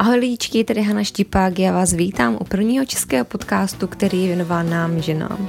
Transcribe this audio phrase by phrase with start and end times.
[0.00, 4.70] Ahoj lidičky, tady Hana Štipák, já vás vítám u prvního českého podcastu, který je věnován
[4.70, 5.48] nám, ženám.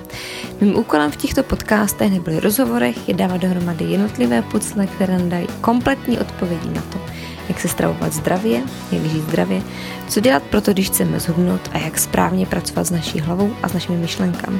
[0.62, 5.48] Mým úkolem v těchto podcastech nebo rozhovorech je dávat dohromady jednotlivé pucle, které nám dají
[5.62, 7.02] kompletní odpovědi na to,
[7.50, 9.62] jak se stravovat zdravě, jak žít zdravě,
[10.08, 13.70] co dělat pro to, když chceme zhubnout a jak správně pracovat s naší hlavou a
[13.70, 14.60] s našimi myšlenkami.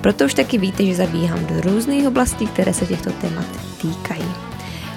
[0.00, 3.46] Proto už taky víte, že zabíhám do různých oblastí, které se těchto témat
[3.82, 4.49] týkají.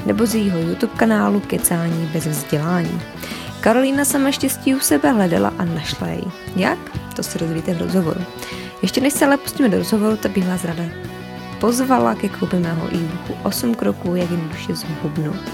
[0.05, 3.01] nebo z jejího YouTube kanálu Kecání bez vzdělání.
[3.61, 6.23] Karolína sama štěstí u sebe hledala a našla jej.
[6.55, 6.79] Jak?
[7.15, 8.21] To se dozvíte v rozhovoru.
[8.81, 11.08] Ještě než se ale pustíme do rozhovoru, tak bych vás rada
[11.59, 15.51] pozvala ke koupi mého e-booku 8 kroků, jak jednoduše zhubnout.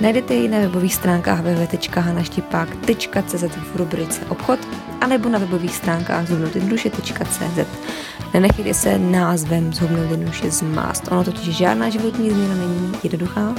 [0.00, 4.58] Najdete ji na webových stránkách www.hanaštipák.cz v rubrice obchod
[5.00, 7.58] anebo na webových stránkách zhubnoutjednoduše.cz.
[8.34, 11.12] Nenechejte se názvem zhubnout jednoduše zmást.
[11.12, 13.54] Ono totiž žádná životní změna není jednoduchá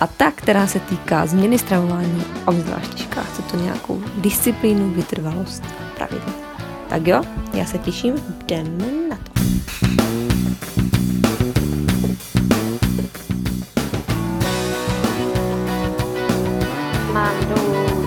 [0.00, 3.22] a ta, která se týká změny stravování, obzvlášť těžká.
[3.22, 6.32] Chce to nějakou disciplínu, vytrvalost a pravidla.
[6.88, 7.22] Tak jo,
[7.54, 8.14] já se těším,
[8.46, 9.31] jdeme na to.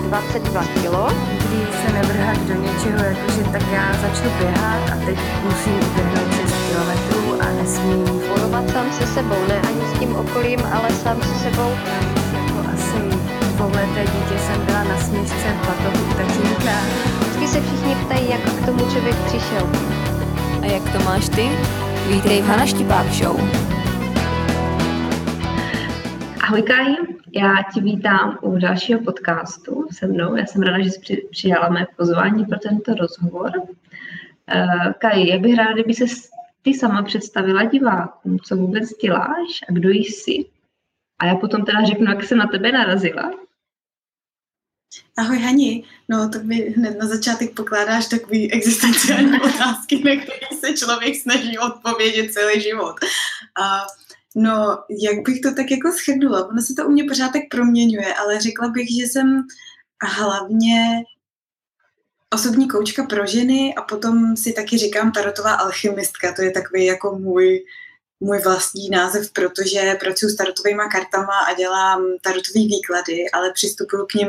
[0.06, 1.14] 22 kg.
[1.38, 6.52] Kdy se nevrhat do něčeho, jakože tak já začnu běhat a teď musím uběhnout 6
[6.52, 11.50] km a nesmím bojovat sám se sebou, ne ani s tím okolím, ale sám se
[11.50, 11.70] sebou.
[12.32, 13.16] Jako asi
[13.56, 16.72] dvouleté dítě jsem byla na snížce v batohu tatínka.
[17.20, 19.68] Vždycky se všichni ptají, jak k tomu člověk přišel.
[20.62, 21.50] A jak to máš ty?
[22.08, 23.40] Vítej v Hana Štipák Show.
[26.42, 26.95] Ahoj Káji,
[27.36, 30.36] já ti vítám u dalšího podcastu se mnou.
[30.36, 33.52] Já jsem ráda, že jsi přijala mé pozvání pro tento rozhovor.
[33.56, 36.04] Uh, Kaj, já bych ráda, kdyby se
[36.62, 40.44] ty sama představila divákům, co vůbec děláš a kdo jsi.
[41.18, 43.30] A já potom teda řeknu, jak jsem na tebe narazila.
[45.18, 50.72] Ahoj Hani, no tak mi hned na začátek pokládáš takový existenciální otázky, na které se
[50.72, 52.96] člověk snaží odpovědět celý život.
[53.60, 54.05] Uh,
[54.38, 56.48] No, jak bych to tak jako schrnula?
[56.48, 59.42] Ono se to u mě pořád tak proměňuje, ale řekla bych, že jsem
[60.02, 61.02] hlavně
[62.34, 66.32] osobní koučka pro ženy a potom si taky říkám tarotová alchymistka.
[66.32, 67.64] To je takový jako můj,
[68.20, 74.14] můj vlastní název, protože pracuji s tarotovými kartama a dělám tarotové výklady, ale přistupuju k
[74.14, 74.28] ním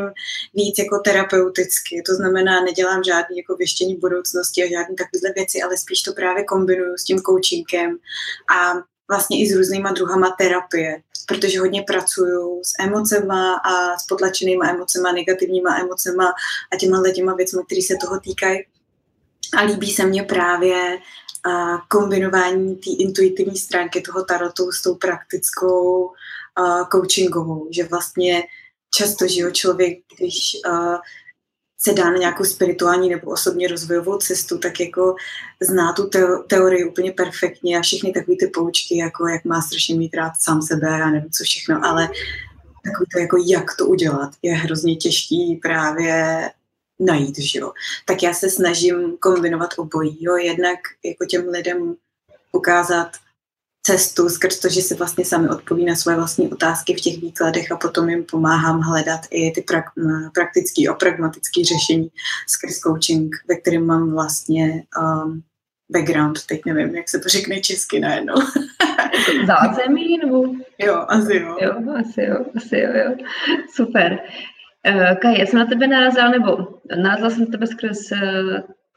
[0.54, 2.04] víc jako terapeuticky.
[2.06, 6.44] To znamená, nedělám žádný jako věštění budoucnosti a žádné takovéhle věci, ale spíš to právě
[6.44, 7.98] kombinuju s tím coachingem
[8.60, 8.74] a
[9.10, 15.12] vlastně i s různýma druhama terapie, protože hodně pracuju s emocema a s potlačenýma emocema,
[15.12, 16.34] negativníma emocema
[16.74, 18.66] a těma těma věcmi, které se toho týkají.
[19.58, 20.98] A líbí se mně právě
[21.46, 26.12] a kombinování té intuitivní stránky toho tarotu s tou praktickou
[26.56, 28.44] a coachingovou, že vlastně
[28.96, 30.58] často, že jo, člověk, když
[31.80, 35.16] se dá na nějakou spirituální nebo osobně rozvojovou cestu, tak jako
[35.62, 36.10] zná tu
[36.48, 40.62] teorii úplně perfektně a všechny takové ty poučky, jako jak má strašně mít rád sám
[40.62, 42.10] sebe a nevím co všechno, ale
[42.84, 46.50] takový to jako jak to udělat je hrozně těžký právě
[47.00, 47.74] najít, že jo.
[48.06, 51.96] Tak já se snažím kombinovat obojí, jo, jednak jako těm lidem
[52.52, 53.12] ukázat
[53.88, 57.72] cestu skrz to, že si vlastně sami odpoví na svoje vlastní otázky v těch výkladech
[57.72, 62.10] a potom jim pomáhám hledat i ty pra- praktické a pragmatické řešení
[62.48, 65.42] skrz coaching, ve kterém mám vlastně um,
[65.90, 68.36] background, teď nevím, jak se to řekne česky najednou.
[69.48, 70.44] Zázemí nebo?
[70.80, 71.58] Jo, asi jo.
[71.62, 73.16] Jo, asi jo, asi jo, jo.
[73.76, 74.20] Super.
[74.90, 76.58] Uh, Kaj, já jsem na tebe narazila, nebo
[77.02, 78.18] narazila jsem na tebe skrz uh,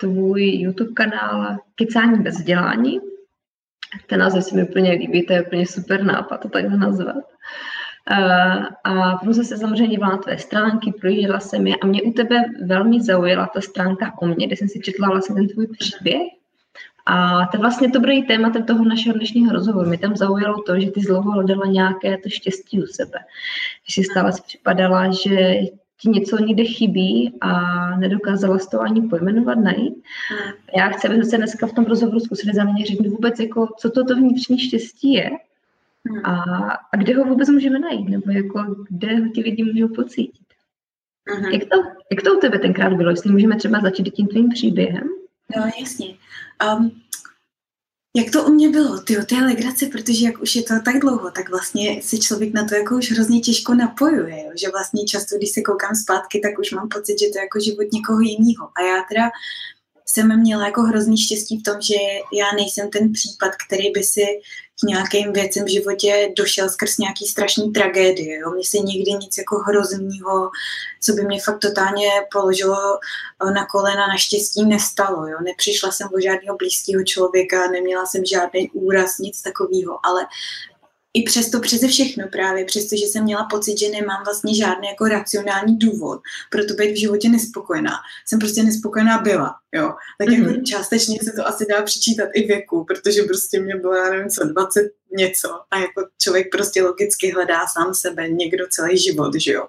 [0.01, 3.10] tvůj YouTube kanál Kecání bez vzdělání.
[4.07, 7.17] Ten název se mi úplně líbí, to je úplně super nápad to takhle nazvat.
[8.11, 12.03] Uh, a potom jsem se samozřejmě dívala na tvé stránky, projížděla jsem je a mě
[12.03, 15.67] u tebe velmi zaujala ta stránka o mě, kde jsem si četla vlastně ten tvůj
[15.67, 16.23] příběh.
[17.07, 19.89] A to vlastně dobrý tématem toho našeho dnešního rozhovoru.
[19.89, 23.19] Mě tam zaujalo to, že ty dlouho hledala nějaké to štěstí u sebe.
[23.87, 25.53] Že si stále připadala, že
[26.01, 27.51] ti něco někde chybí a
[27.97, 29.95] nedokázala z toho ani pojmenovat, najít.
[30.31, 30.53] Hmm.
[30.77, 34.17] Já chci, aby se dneska v tom rozhovoru zkusili zaměřit vůbec, jako, co to to
[34.17, 35.31] vnitřní štěstí je
[36.09, 36.27] hmm.
[36.27, 36.43] a,
[36.93, 40.47] a kde ho vůbec můžeme najít, nebo jako, kde ho ti lidi můžou pocítit.
[41.31, 41.53] Mm-hmm.
[41.53, 41.77] Jak, to,
[42.11, 43.11] jak to u tebe tenkrát bylo?
[43.11, 45.09] Jestli můžeme třeba začít tím tvým příběhem?
[45.57, 46.15] No, jasně.
[46.79, 46.91] Um,
[48.17, 50.99] jak to u mě bylo, ty to je legrace, protože jak už je to tak
[50.99, 54.51] dlouho, tak vlastně se člověk na to jako už hrozně těžko napojuje, jo?
[54.61, 57.61] že vlastně často, když se koukám zpátky, tak už mám pocit, že to je jako
[57.61, 58.69] život někoho jiného.
[58.77, 59.31] A já teda
[60.07, 61.95] jsem měla jako hrozný štěstí v tom, že
[62.33, 64.25] já nejsem ten případ, který by si
[64.81, 68.39] k nějakým věcem v životě došel skrz nějaký strašný tragédie.
[68.39, 68.51] Jo.
[68.51, 70.51] Mně se nikdy nic jako hroznýho,
[71.01, 75.27] co by mě fakt totálně položilo eh, na kolena, naštěstí nestalo.
[75.27, 75.39] Jo.
[75.43, 80.27] Nepřišla jsem o žádného blízkého člověka, neměla jsem žádný úraz, nic takového, ale
[81.15, 85.79] i přesto přeze všechno právě, přestože jsem měla pocit, že nemám vlastně žádný jako racionální
[85.79, 86.21] důvod
[86.51, 87.93] pro to být v životě nespokojená.
[88.27, 89.93] Jsem prostě nespokojená byla, jo.
[90.19, 90.33] Tak mm-hmm.
[90.33, 90.65] jako mhm.
[90.65, 94.45] částečně se to asi dá přičítat i věku, protože prostě mě bylo, já nevím co,
[94.45, 99.67] 20 něco a jako člověk prostě logicky hledá sám sebe někdo celý život, že jo.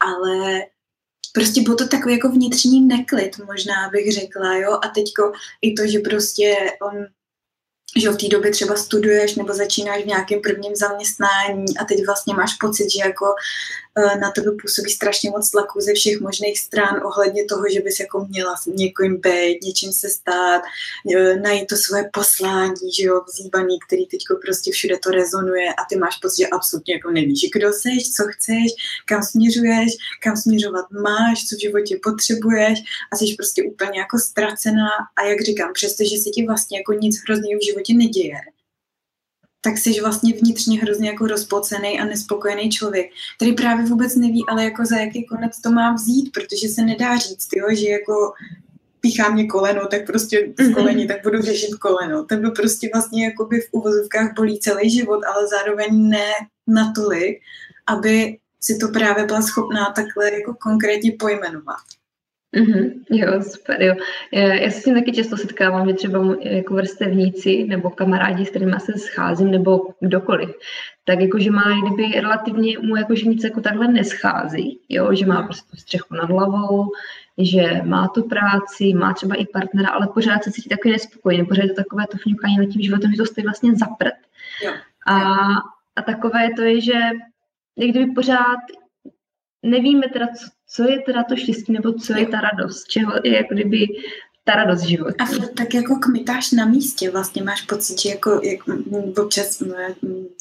[0.00, 0.60] Ale
[1.32, 4.78] prostě byl to takový jako vnitřní neklid, možná bych řekla, jo.
[4.82, 5.32] A teďko
[5.62, 7.06] i to, že prostě on
[7.96, 12.34] že v té době třeba studuješ nebo začínáš v nějakém prvním zaměstnání a teď vlastně
[12.34, 13.26] máš pocit, že jako
[14.20, 18.26] na tebe působí strašně moc tlaku ze všech možných stran ohledně toho, že bys jako
[18.30, 20.62] měla někoým být, něčím se stát,
[21.16, 25.84] eh, najít to svoje poslání, že jo, vzývaný, který teď prostě všude to rezonuje a
[25.88, 28.68] ty máš pocit, že absolutně jako nevíš, kdo seš, co chceš,
[29.06, 29.92] kam směřuješ,
[30.22, 32.78] kam směřovat máš, co v životě potřebuješ
[33.12, 37.22] a jsi prostě úplně jako ztracená a jak říkám, přestože se ti vlastně jako nic
[37.22, 38.40] hrozného v životě neděje,
[39.60, 44.64] tak jsi vlastně vnitřně hrozně jako rozpocený a nespokojený člověk, který právě vůbec neví, ale
[44.64, 48.32] jako za jaký konec to má vzít, protože se nedá říct, jo, že jako
[49.00, 50.74] píchá mě koleno, tak prostě z mhm.
[50.74, 52.24] kolení, tak budu řešit koleno.
[52.24, 56.30] Tebe prostě vlastně jakoby v uvozovkách bolí celý život, ale zároveň ne
[56.66, 57.38] natolik,
[57.86, 61.97] aby si to právě byla schopná takhle jako konkrétně pojmenovat.
[62.58, 63.94] Mm-hmm, jo, super, jo.
[64.32, 68.50] Já, já se s tím taky často setkávám, že třeba jako vrstevníci nebo kamarádi, s
[68.50, 70.50] kterými se scházím, nebo kdokoliv,
[71.04, 75.76] tak jakože má, kdyby relativně mu jakože nic jako takhle neschází, jo, že má prostě
[75.76, 76.84] střechu nad hlavou,
[77.38, 81.62] že má tu práci, má třeba i partnera, ale pořád se cítí takový nespokojený, pořád
[81.62, 84.14] je to takové to fňukání nad tím životem, že to stojí vlastně za prd.
[84.64, 84.72] Jo.
[85.06, 85.22] A,
[85.96, 87.00] a takové to je, že
[87.76, 88.58] jak kdyby pořád
[89.62, 93.36] nevíme teda, co, co je teda to štěstí, nebo co je ta radost, čeho je
[93.36, 93.86] jako kdyby
[94.48, 95.24] ta radost života.
[95.24, 98.60] A tak jako kmitáš na místě, vlastně máš pocit, že jako jak
[99.18, 99.62] občas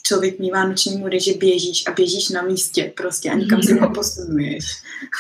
[0.04, 4.66] člověk mývá noční můry, že běžíš a běžíš na místě prostě a nikam se neposunuješ.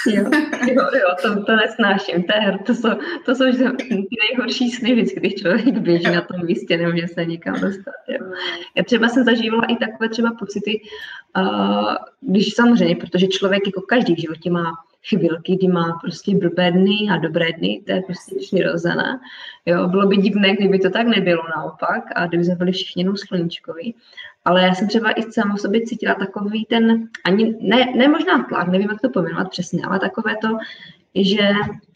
[0.07, 0.23] Jo,
[0.67, 2.23] jo, jo to, to nesnáším.
[2.23, 2.89] To, je, to, jsou,
[3.25, 3.43] to jsou
[3.77, 7.95] ty nejhorší sny vždycky, když člověk běží na tom místě, nemůže se nikam dostat.
[8.07, 8.31] Jo.
[8.75, 10.81] Já třeba jsem zažívala i takové třeba pocity,
[11.37, 14.71] uh, když samozřejmě, protože člověk jako každý v životě má
[15.09, 19.19] chvilky, kdy má prostě blbé dny a dobré dny, to je prostě přirozené.
[19.65, 23.17] Jo, bylo by divné, kdyby to tak nebylo naopak a kdyby jsme byli všichni jenom
[23.17, 23.95] sluníčkoví.
[24.45, 28.67] Ale já jsem třeba i sama sobě cítila takový ten, ani ne, ne možná tlak,
[28.67, 30.47] nevím, jak to pojmenovat přesně, ale takové to,
[31.15, 31.49] že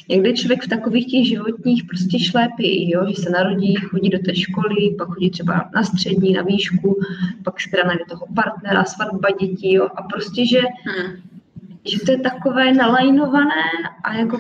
[0.10, 3.06] jak člověk v takových těch životních prostě šlépí, jo?
[3.08, 7.00] že se narodí, chodí do té školy, pak chodí třeba na střední, na výšku,
[7.44, 9.88] pak se teda najde toho partnera, svatba dětí jo?
[9.96, 11.31] a prostě, že hmm
[11.86, 13.64] že to je takové nalajnované
[14.04, 14.40] a jako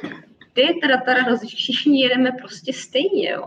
[0.53, 3.45] ty teda ta radost, všichni jedeme prostě stejně, jo.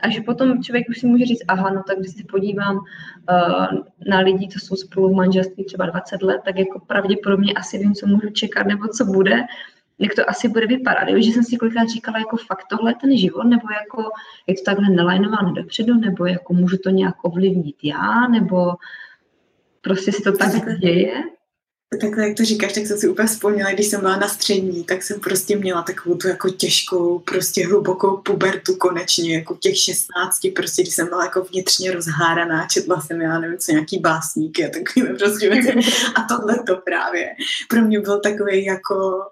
[0.00, 3.78] A že potom člověk už si může říct, aha, no tak když se podívám uh,
[4.06, 7.94] na lidi, co jsou spolu v manželství třeba 20 let, tak jako pravděpodobně asi vím,
[7.94, 9.40] co můžu čekat nebo co bude,
[9.98, 11.08] jak to asi bude vypadat.
[11.08, 11.22] Jo?
[11.22, 14.10] Že jsem si kolikrát říkala, jako fakt tohle ten život, nebo jako
[14.46, 18.72] je to takhle nalajnováno dopředu, nebo jako můžu to nějak ovlivnit já, nebo
[19.80, 21.22] prostě si to tak děje
[22.00, 25.02] takhle, jak to říkáš, tak jsem si úplně vzpomněla, když jsem byla na střední, tak
[25.02, 30.82] jsem prostě měla takovou tu jako těžkou, prostě hlubokou pubertu konečně, jako těch 16, prostě
[30.82, 35.14] když jsem byla jako vnitřně rozháraná, četla jsem, já nevím, co nějaký básníky a takové
[35.14, 35.92] prostě věci.
[36.14, 37.26] A tohle to právě
[37.68, 39.22] pro mě byl takový jako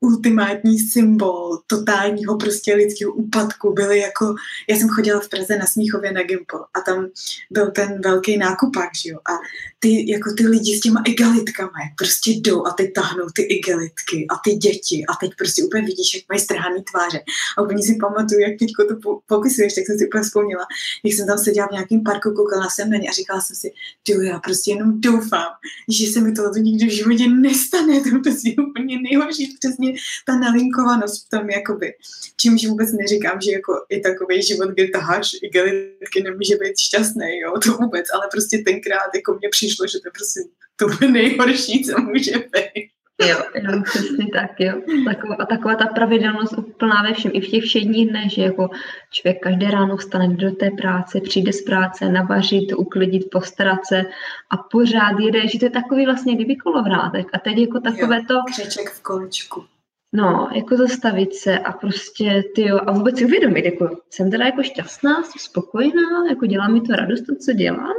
[0.00, 4.34] ultimátní symbol totálního prostě lidského úpadku byly jako,
[4.68, 7.08] já jsem chodila v Praze na Smíchově na Gimple a tam
[7.50, 9.32] byl ten velký nákupák, že jo, a
[9.78, 14.34] ty, jako ty lidi s těma igelitkami prostě jdou a ty tahnou ty igelitky a
[14.44, 17.20] ty děti a teď prostě úplně vidíš, jak mají strhaný tváře.
[17.58, 20.66] A úplně si pamatuju, jak teďko to popisuješ, tak jsem si úplně vzpomněla,
[21.04, 23.72] jak jsem tam seděla v nějakém parku, koukala jsem na ně a říkala jsem si,
[24.02, 25.52] ty já prostě jenom doufám,
[25.88, 29.89] že se mi tohle nikdy v životě nestane, to je prostě úplně nejhorší, přesně
[30.26, 31.92] ta nalinkovanost v tom, jakoby,
[32.36, 37.52] čímž vůbec neříkám, že jako i takový život, kdy taháš igelitky nemůže být šťastný, jo,
[37.64, 40.40] to vůbec, ale prostě tenkrát jako mně přišlo, že to je prostě
[40.76, 42.90] to nejhorší, co může být.
[43.28, 44.80] Jo, jo, přesně tak, jo.
[45.04, 48.68] Taková, taková ta pravidelnost úplná ve všem, i v těch všedních dnech, že jako
[49.10, 54.04] člověk každé ráno vstane do té práce, přijde z práce, navařit, uklidit, postarat se
[54.50, 57.26] a pořád jede, že to je takový vlastně kdyby kolovrátek.
[57.32, 58.34] A teď jako takové jo, to...
[58.52, 59.64] Křeček v kolečku.
[60.12, 64.44] No, jako zastavit se a prostě, ty jo, a vůbec si uvědomit, jako jsem teda
[64.44, 67.94] jako šťastná, jsem spokojená, jako dělá mi to radost, to, co dělám,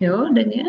[0.00, 0.64] jo, denně.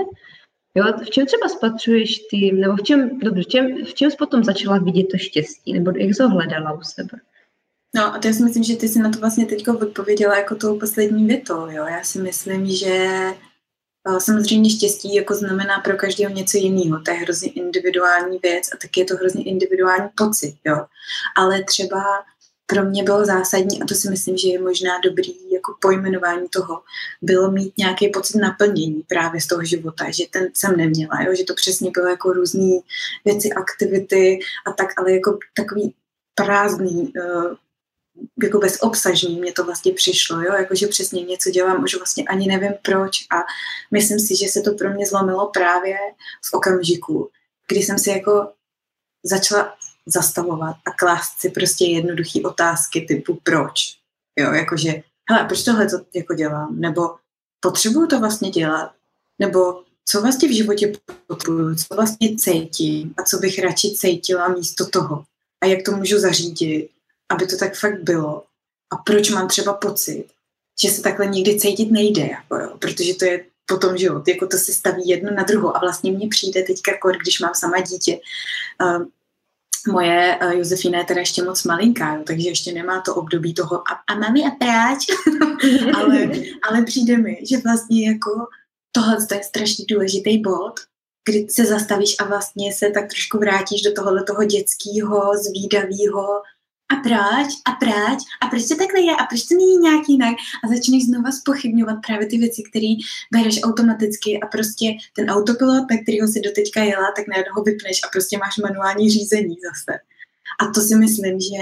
[0.76, 4.18] Jo, v čem třeba spatřuješ ty, nebo v čem, dobře, v čem, v čem jsi
[4.18, 7.20] potom začala vidět to štěstí, nebo jak jsi ho hledala u sebe?
[7.96, 10.56] No a to já si myslím, že ty jsi na to vlastně teď odpověděla jako
[10.56, 11.86] tou poslední větou, jo.
[11.86, 13.08] Já si myslím, že
[14.20, 17.02] Samozřejmě štěstí jako znamená pro každého něco jiného.
[17.02, 20.56] To je hrozně individuální věc a taky je to hrozně individuální pocit.
[20.66, 20.86] Jo.
[21.38, 22.04] Ale třeba
[22.66, 26.82] pro mě bylo zásadní, a to si myslím, že je možná dobrý jako pojmenování toho,
[27.22, 31.36] bylo mít nějaký pocit naplnění právě z toho života, že ten jsem neměla, jo?
[31.36, 32.80] že to přesně bylo jako různé
[33.26, 35.94] věci, aktivity a tak, ale jako takový
[36.36, 37.56] prázdný uh,
[38.44, 42.74] jako bezobsažný mě to vlastně přišlo, jo, jakože přesně něco dělám, už vlastně ani nevím
[42.82, 43.36] proč a
[43.92, 45.98] myslím si, že se to pro mě zlomilo právě
[46.46, 47.30] v okamžiku,
[47.68, 48.52] kdy jsem si jako
[49.24, 53.98] začala zastavovat a klást si prostě jednoduché otázky typu proč,
[54.40, 57.16] jo, jakože, hele, proč tohle to jako dělám, nebo
[57.60, 58.92] potřebuju to vlastně dělat,
[59.40, 60.94] nebo co vlastně v životě
[61.28, 65.24] potřebuju, co vlastně cítím a co bych radši cítila místo toho?
[65.62, 66.90] A jak to můžu zařídit
[67.30, 68.44] aby to tak fakt bylo.
[68.94, 70.26] A proč mám třeba pocit,
[70.82, 74.58] že se takhle nikdy cítit nejde, jako jo, protože to je potom život, jako to
[74.58, 75.78] se staví jedno na druhou.
[75.78, 78.20] A vlastně mně přijde teďka kor, když mám sama dítě,
[78.82, 79.06] uh,
[79.88, 83.76] moje uh, Josefina je teda ještě moc malinká, jo, takže ještě nemá to období toho
[83.92, 85.06] a, a mami a práč,
[85.96, 86.32] ale,
[86.70, 88.48] ale přijde mi, že vlastně jako
[88.92, 90.74] tohle je strašně důležitý bod,
[91.30, 96.42] kdy se zastavíš a vlastně se tak trošku vrátíš do tohohle toho dětského, zvídavého,
[96.92, 100.36] a proč, a proč, a proč to takhle je, a proč to není nějak jinak.
[100.64, 102.94] A začneš znova spochybňovat právě ty věci, které
[103.34, 107.98] bereš automaticky a prostě ten autopilot, na kterého si doteďka jela, tak najednou ho vypneš
[108.04, 110.00] a prostě máš manuální řízení zase.
[110.60, 111.56] A to si myslím, že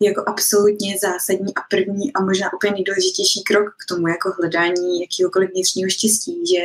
[0.00, 5.00] je jako absolutně zásadní a první a možná úplně nejdůležitější krok k tomu jako hledání
[5.00, 6.60] jakýhokoliv vnitřního štěstí, že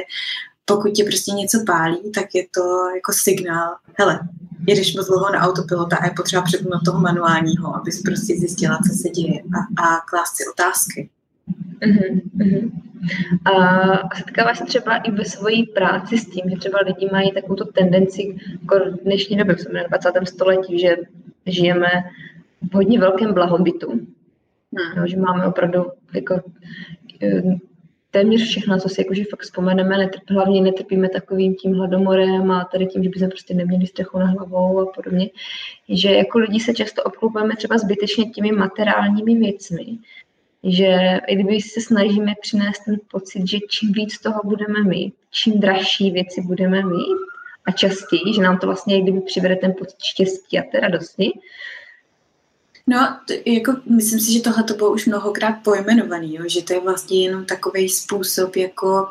[0.68, 4.20] pokud tě prostě něco pálí, tak je to jako signál, hele,
[4.68, 8.94] jedeš moc dlouho na autopilota a je potřeba přepnout toho manuálního, abys prostě zjistila, co
[8.94, 11.10] se děje a, a klást si otázky.
[11.82, 12.72] Uh-huh, uh-huh.
[13.46, 17.56] A setkáváš se třeba i ve své práci s tím, že třeba lidi mají takovou
[17.56, 20.12] tendenci jako v dnešní době, v 20.
[20.24, 20.98] století, že
[21.46, 21.88] žijeme
[22.72, 23.92] v hodně velkém blahobytu.
[23.92, 24.98] Hmm.
[24.98, 26.42] No, že máme opravdu jako
[27.24, 27.42] eh,
[28.18, 32.86] téměř všechno, co si jakože fakt vzpomeneme, netrp, hlavně netrpíme takovým tím hladomorem a tady
[32.86, 35.30] tím, že bychom prostě neměli střechu na hlavou a podobně,
[35.90, 39.86] že jako lidi se často obklopujeme třeba zbytečně těmi materiálními věcmi,
[40.64, 45.60] že i kdyby se snažíme přinést ten pocit, že čím víc toho budeme mít, čím
[45.60, 47.18] dražší věci budeme mít
[47.66, 51.32] a častěji, že nám to vlastně kdyby přivede ten pocit štěstí a té radosti,
[52.88, 56.44] No, to, jako myslím si, že tohle to bylo už mnohokrát pojmenovaný, jo?
[56.48, 59.08] že to je vlastně jenom takový způsob, jako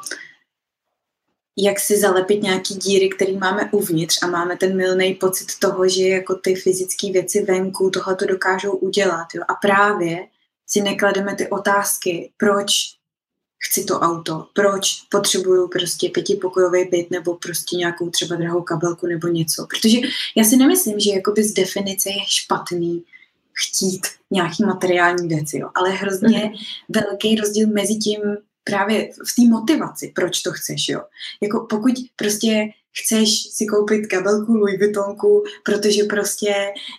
[1.58, 6.02] jak si zalepit nějaký díry, který máme uvnitř a máme ten milný pocit toho, že
[6.02, 9.26] jako ty fyzické věci venku tohle to dokážou udělat.
[9.34, 9.42] Jo?
[9.48, 10.26] A právě
[10.66, 12.72] si neklademe ty otázky, proč
[13.58, 19.28] chci to auto, proč potřebuju prostě pětipokojový byt nebo prostě nějakou třeba drahou kabelku nebo
[19.28, 19.66] něco.
[19.70, 19.98] Protože
[20.36, 23.04] já si nemyslím, že jakoby z definice je špatný
[23.58, 25.70] chtít nějaký materiální věci, jo.
[25.74, 26.52] ale hrozně mm.
[26.88, 28.20] velký rozdíl mezi tím
[28.64, 31.02] právě v té motivaci, proč to chceš, jo.
[31.42, 32.68] Jako pokud prostě
[33.02, 36.54] chceš si koupit kabelku Louis Vuittonku, protože prostě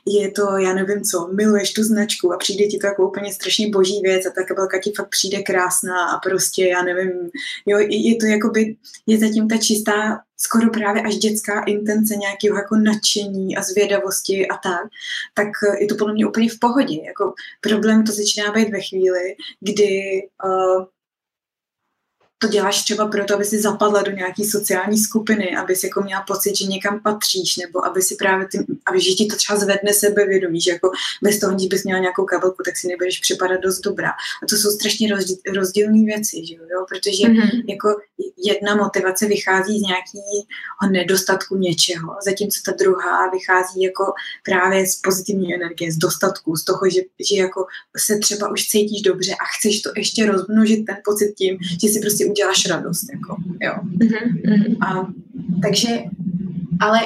[0.06, 3.70] je to, já nevím co, miluješ tu značku a přijde ti to jako úplně strašně
[3.70, 7.30] boží věc a ta kabelka ti fakt přijde krásná a prostě, já nevím,
[7.66, 8.75] jo, je to jako by,
[9.08, 14.58] je zatím ta čistá, skoro právě až dětská intence nějakého jako nadšení a zvědavosti a
[14.58, 14.88] tak,
[15.34, 15.48] tak
[15.80, 17.01] je to podle mě úplně v pohodě.
[17.06, 20.86] Jako problém to začíná být ve chvíli, kdy uh,
[22.39, 26.22] to děláš třeba proto, aby si zapadla do nějaký sociální skupiny, aby si jako měla
[26.22, 29.94] pocit, že někam patříš, nebo aby si právě ty, aby že ti to třeba zvedne
[29.94, 30.91] sebevědomí, že jako
[31.24, 34.10] bez toho, když bys měla nějakou kabelku, tak si nebudeš připadat dost dobrá.
[34.44, 35.10] A to jsou strašně
[35.56, 36.86] rozdílné věci, že jo?
[36.89, 37.63] protože mm-hmm.
[37.67, 37.96] jako
[38.38, 44.13] jedna motivace vychází z nějakého nedostatku něčeho, zatímco ta druhá vychází jako
[44.44, 47.65] právě z pozitivní energie, z dostatku, z toho, že, že jako
[47.98, 52.00] se třeba už cítíš dobře a chceš to ještě rozmnožit ten pocit tím, že si
[52.00, 53.05] prostě uděláš radost.
[53.13, 53.74] Jako, jo.
[53.98, 54.77] Mm-hmm.
[54.88, 55.07] A,
[55.62, 55.89] takže,
[56.79, 57.00] ale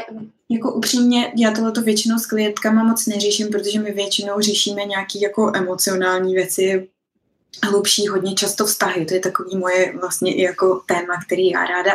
[0.50, 5.51] jako upřímně, já tohleto většinou s klientkama moc neřeším, protože my většinou řešíme nějaký jako
[5.56, 6.88] emocionální věci,
[7.63, 9.06] hlubší, hodně často vztahy.
[9.06, 11.92] To je takový moje vlastně i jako téma, který já ráda,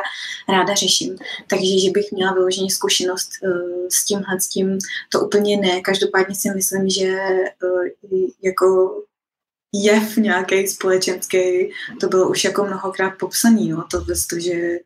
[0.48, 1.16] ráda řeším.
[1.46, 4.78] Takže, že bych měla vyloženě zkušenost uh, s tímhle, s tím,
[5.12, 5.80] to úplně ne.
[5.80, 7.18] Každopádně si myslím, že
[8.10, 8.96] uh, jako
[9.72, 11.70] jev nějaký společenský,
[12.00, 14.78] to bylo už jako mnohokrát popsaný, no, to, to že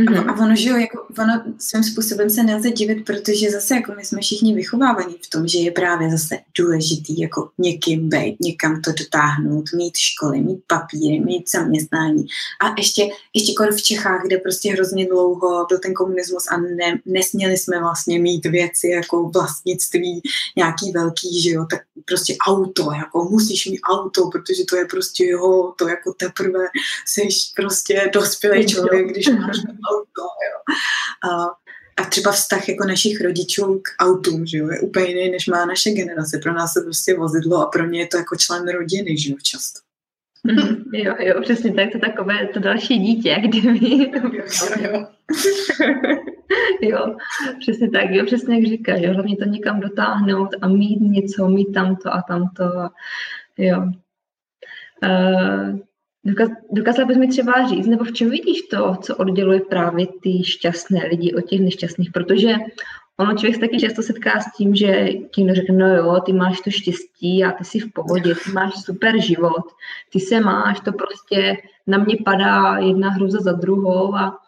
[0.00, 0.30] Mm-hmm.
[0.30, 4.04] A ono, že jo, jako, ono svým způsobem se nelze divit, protože zase jako my
[4.04, 8.92] jsme všichni vychovávaní v tom, že je právě zase důležitý jako někým být, někam to
[8.92, 12.26] dotáhnout, mít školy, mít papíry, mít zaměstnání.
[12.64, 17.00] A ještě, ještě kor v Čechách, kde prostě hrozně dlouho byl ten komunismus a ne,
[17.06, 20.20] nesměli jsme vlastně mít věci jako vlastnictví
[20.56, 25.26] nějaký velký, že jo, tak prostě auto, jako musíš mít auto, protože to je prostě
[25.26, 26.64] jo, to jako teprve
[27.06, 29.56] jsi prostě dospělý člověk, když máš
[29.90, 30.76] auto, jo.
[31.30, 31.44] A,
[31.96, 35.64] a třeba vztah jako našich rodičů k autům, že jo, je úplně jiný, než má
[35.66, 36.38] naše generace.
[36.38, 39.36] Pro nás je prostě vozidlo a pro ně je to jako člen rodiny, že jo,
[39.42, 39.80] často.
[40.92, 43.86] Jo, jo, přesně tak, to takové to další dítě, kdyby.
[43.96, 44.32] Jo,
[44.80, 45.06] jo.
[46.80, 47.16] jo,
[47.60, 51.72] přesně tak, jo, přesně jak říkáš, jo, hlavně to někam dotáhnout a mít něco, mít
[51.72, 52.64] tamto a tamto,
[53.58, 53.82] jo.
[55.02, 55.78] Uh,
[56.70, 61.06] Dokázala bys mi třeba říct, nebo v čem vidíš to, co odděluje právě ty šťastné
[61.06, 62.54] lidi od těch nešťastných, protože
[63.16, 66.60] ono člověk se taky často setká s tím, že tím řekne, no jo, ty máš
[66.60, 69.62] to štěstí a ty jsi v pohodě, ty máš super život,
[70.12, 74.38] ty se máš, to prostě na mě padá jedna hruza za druhou a,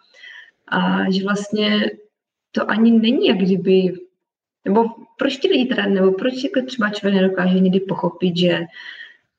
[0.68, 1.90] a že vlastně
[2.52, 3.92] to ani není jak kdyby,
[4.64, 4.84] nebo
[5.18, 8.60] proč ty lidi teda, nebo proč jako třeba člověk nedokáže někdy pochopit, že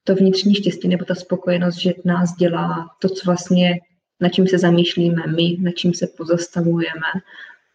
[0.07, 3.79] to vnitřní štěstí nebo ta spokojenost, že nás dělá to, co vlastně,
[4.21, 7.07] na čím se zamýšlíme my, na čím se pozastavujeme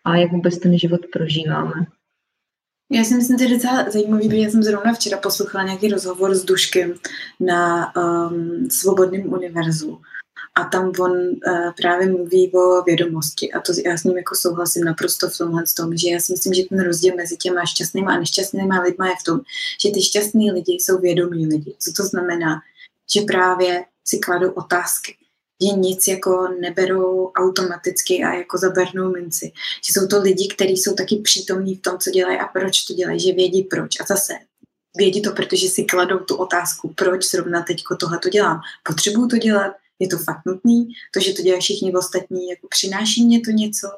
[0.04, 1.86] a jak vůbec ten život prožíváme.
[2.92, 6.34] Já si myslím, že je docela zajímavý, protože já jsem zrovna včera poslouchala nějaký rozhovor
[6.34, 6.94] s Duškem
[7.40, 10.00] na um, Svobodném univerzu
[10.54, 14.84] a tam on uh, právě mluví o vědomosti a to já s ním jako souhlasím
[14.84, 18.18] naprosto v tomhle tom, že já si myslím, že ten rozdíl mezi těma šťastnýma a
[18.18, 19.40] nešťastnýma lidma je v tom,
[19.82, 21.74] že ty šťastní lidi jsou vědomí lidi.
[21.78, 22.60] Co to znamená?
[23.14, 25.16] Že právě si kladou otázky,
[25.62, 29.52] že nic jako neberou automaticky a jako za bernou minci.
[29.86, 32.94] Že jsou to lidi, kteří jsou taky přítomní v tom, co dělají a proč to
[32.94, 34.00] dělají, že vědí proč.
[34.00, 34.32] A zase
[34.96, 38.60] vědí to, protože si kladou tu otázku, proč zrovna teď tohle to dělám.
[38.82, 43.26] Potřebuju to dělat, je to fakt nutný, to, že to dělají všichni ostatní, jako přináší
[43.26, 43.88] mě to něco.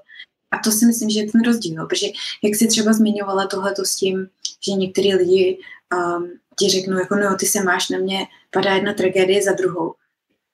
[0.51, 2.07] A to si myslím, že je ten rozdíl, protože
[2.43, 4.29] jak si třeba zmiňovala tohleto s tím,
[4.67, 5.59] že některý lidi
[5.95, 9.95] um, ti řeknou, jako no, ty se máš na mě, padá jedna tragédie za druhou.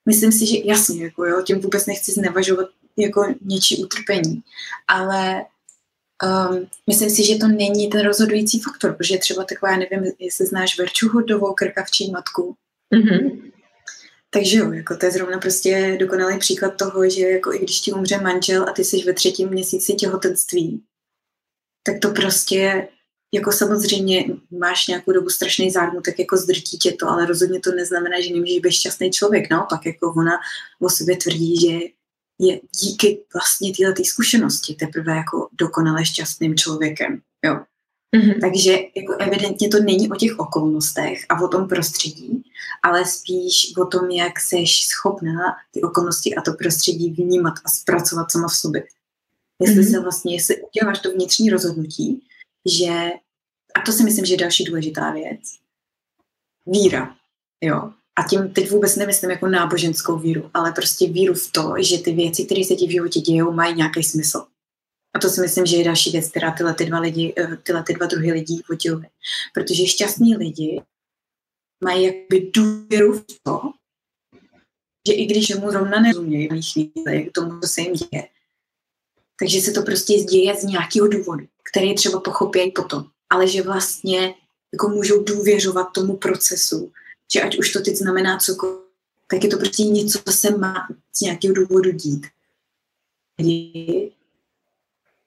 [0.08, 4.42] Myslím si, že jasně, jako jo, tím vůbec nechci znevažovat jako něčí utrpení,
[4.88, 5.44] ale
[6.50, 10.78] um, myslím si, že to není ten rozhodující faktor, protože třeba taková, nevím, jestli znáš
[10.78, 12.54] Verču Hodovou, krkavčí matku.
[12.94, 13.50] Mm-hmm.
[14.30, 17.92] Takže jo, jako to je zrovna prostě dokonalý příklad toho, že jako i když ti
[17.92, 20.84] umře manžel a ty jsi ve třetím měsíci těhotenství,
[21.82, 22.88] tak to prostě
[23.34, 28.20] jako samozřejmě máš nějakou dobu strašný zármutek, jako zdrtí tě to, ale rozhodně to neznamená,
[28.20, 29.50] že nemůžeš být šťastný člověk.
[29.50, 30.32] Naopak, jako ona
[30.80, 31.72] o sobě tvrdí, že
[32.38, 37.20] je díky vlastně této zkušenosti teprve jako dokonale šťastným člověkem.
[37.44, 37.60] Jo.
[38.16, 38.40] Mm-hmm.
[38.40, 42.42] Takže jako evidentně to není o těch okolnostech a o tom prostředí,
[42.82, 48.30] ale spíš o tom, jak seš schopná ty okolnosti a to prostředí vnímat a zpracovat
[48.30, 48.84] sama v sobě.
[49.62, 49.90] Jestli mm-hmm.
[49.90, 52.22] se vlastně, jestli uděláš to vnitřní rozhodnutí,
[52.78, 53.10] že,
[53.74, 55.40] a to si myslím, že je další důležitá věc,
[56.66, 57.16] víra,
[57.60, 57.92] jo.
[58.16, 62.12] A tím teď vůbec nemyslím jako náboženskou víru, ale prostě víru v to, že ty
[62.12, 64.46] věci, které se ti v životě dějou, mají nějaký smysl.
[65.18, 67.82] A to si myslím, že je další věc, která tyhle ty dva, lidi, eh, tyhle
[67.82, 69.08] ty dva druhy lidí odděluje.
[69.54, 70.82] Protože šťastní lidi
[71.84, 73.60] mají jakoby důvěru v to,
[75.08, 78.28] že i když mu zrovna nerozumějí v chvíli k tomu, co se jim děje,
[79.38, 83.04] takže se to prostě děje z nějakého důvodu, který třeba pochopí potom.
[83.30, 84.34] Ale že vlastně
[84.72, 86.92] jako můžou důvěřovat tomu procesu,
[87.32, 88.78] že ať už to teď znamená cokoliv,
[89.30, 92.26] tak je to prostě něco, co se má z nějakého důvodu dít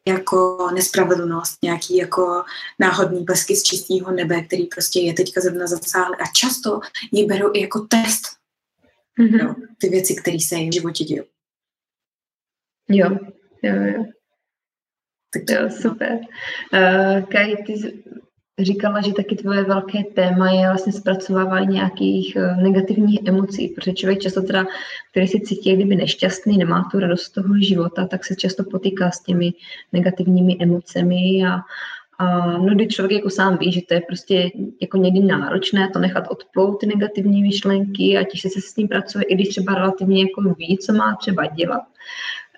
[0.07, 2.43] jako nespravedlnost, nějaký jako
[2.79, 6.79] náhodný blesky z čistého nebe, který prostě je teďka zrovna zasáhly a často
[7.11, 8.21] ji berou i jako test.
[9.19, 9.43] Mm-hmm.
[9.43, 11.21] No, ty věci, které se jim v životě dějí.
[12.89, 13.09] Jo,
[13.63, 14.05] jo, jo.
[15.33, 16.19] Tak to, jo, super.
[16.73, 18.03] Uh, Kaj, ty
[18.63, 24.19] říkala, že taky tvoje velké téma je vlastně zpracovávání nějakých eh, negativních emocí, protože člověk
[24.19, 24.65] často teda,
[25.11, 29.11] který si cítí kdyby nešťastný, nemá tu radost z toho života, tak se často potýká
[29.11, 29.53] s těmi
[29.93, 31.59] negativními emocemi a,
[32.17, 36.27] a mnohdy člověk jako sám ví, že to je prostě jako někdy náročné to nechat
[36.29, 40.41] odplout ty negativní myšlenky a těžce se s tím pracuje, i když třeba relativně jako
[40.41, 41.81] ví, co má třeba dělat.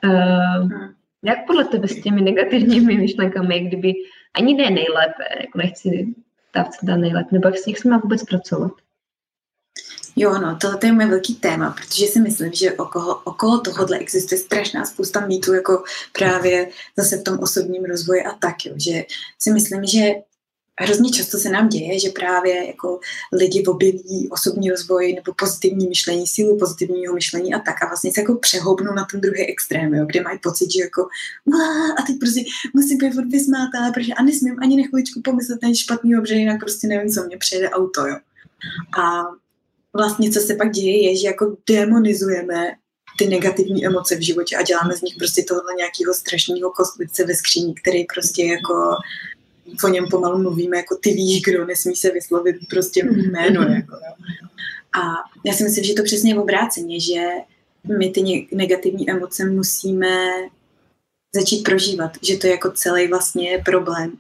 [0.04, 0.70] Uh,
[1.23, 3.93] jak podle tebe s těmi negativními myšlenkami, kdyby
[4.33, 6.15] ani ne nejlépe, jako nechci
[6.55, 8.71] dát se dá nejlépe, nebo jak s nich má vůbec pracovat?
[10.15, 14.39] Jo, no, tohle je moje velký téma, protože si myslím, že okolo, okolo tohohle existuje
[14.39, 19.03] strašná spousta mýtů, jako právě zase v tom osobním rozvoji a tak, jo, že
[19.39, 20.12] si myslím, že
[20.81, 22.99] hrozně často se nám děje, že právě jako
[23.31, 28.21] lidi objeví osobní rozvoj nebo pozitivní myšlení, sílu pozitivního myšlení a tak a vlastně se
[28.21, 31.07] jako přehoupnou na ten druhý extrém, jo, kde mají pocit, že jako
[31.99, 35.75] a teď prostě musím být furt vysmátá, protože a nesmím ani na chviličku pomyslet ten
[35.75, 38.15] špatný obře, jinak prostě nevím, co mě přejede auto, jo.
[38.99, 39.23] A
[39.93, 42.71] vlastně co se pak děje, je, že jako demonizujeme
[43.17, 47.36] ty negativní emoce v životě a děláme z nich prostě tohle nějakého strašného kostlice ve
[47.36, 48.95] skříni, který prostě jako
[49.83, 53.62] o něm pomalu mluvíme, jako ty víš, kdo, nesmí se vyslovit prostě jméno.
[53.62, 54.13] Jako, jo.
[55.01, 55.01] A
[55.45, 57.21] já si myslím, že to přesně je obráceně, že
[57.97, 60.29] my ty negativní emoce musíme
[61.36, 64.17] začít prožívat, že to je jako celý vlastně problém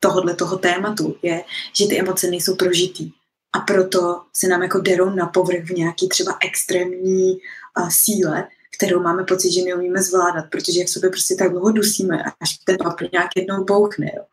[0.00, 3.10] tohohle toho tématu, je, že ty emoce nejsou prožitý.
[3.52, 9.02] A proto se nám jako derou na povrch v nějaký třeba extrémní uh, síle, kterou
[9.02, 13.08] máme pocit, že neumíme zvládat, protože jak sobě prostě tak dlouho dusíme, až ten papír
[13.12, 14.06] nějak jednou bouchne.
[14.16, 14.24] Jo.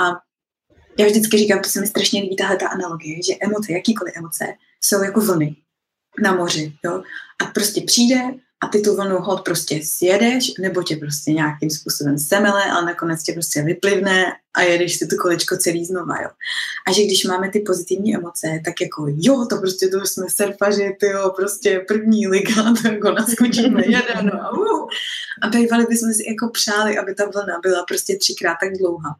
[0.00, 0.20] A
[0.98, 4.44] já vždycky říkám, to se mi strašně líbí tahle ta analogie, že emoce, jakýkoliv emoce,
[4.80, 5.56] jsou jako vlny
[6.22, 6.72] na moři.
[6.84, 7.02] Jo?
[7.42, 8.20] A prostě přijde,
[8.60, 13.22] a ty tu vlnu hod prostě sjedeš, nebo tě prostě nějakým způsobem semele, ale nakonec
[13.22, 16.28] tě prostě vyplivne a jedeš si tu kolečko celý znova, jo.
[16.88, 20.96] A že když máme ty pozitivní emoce, tak jako jo, to prostě to jsme surfaři,
[21.00, 24.88] ty jo, prostě první liga, to jako naskočíme jeden, no a uh.
[25.42, 29.16] A bývali bychom si jako přáli, aby ta vlna byla prostě třikrát tak dlouhá.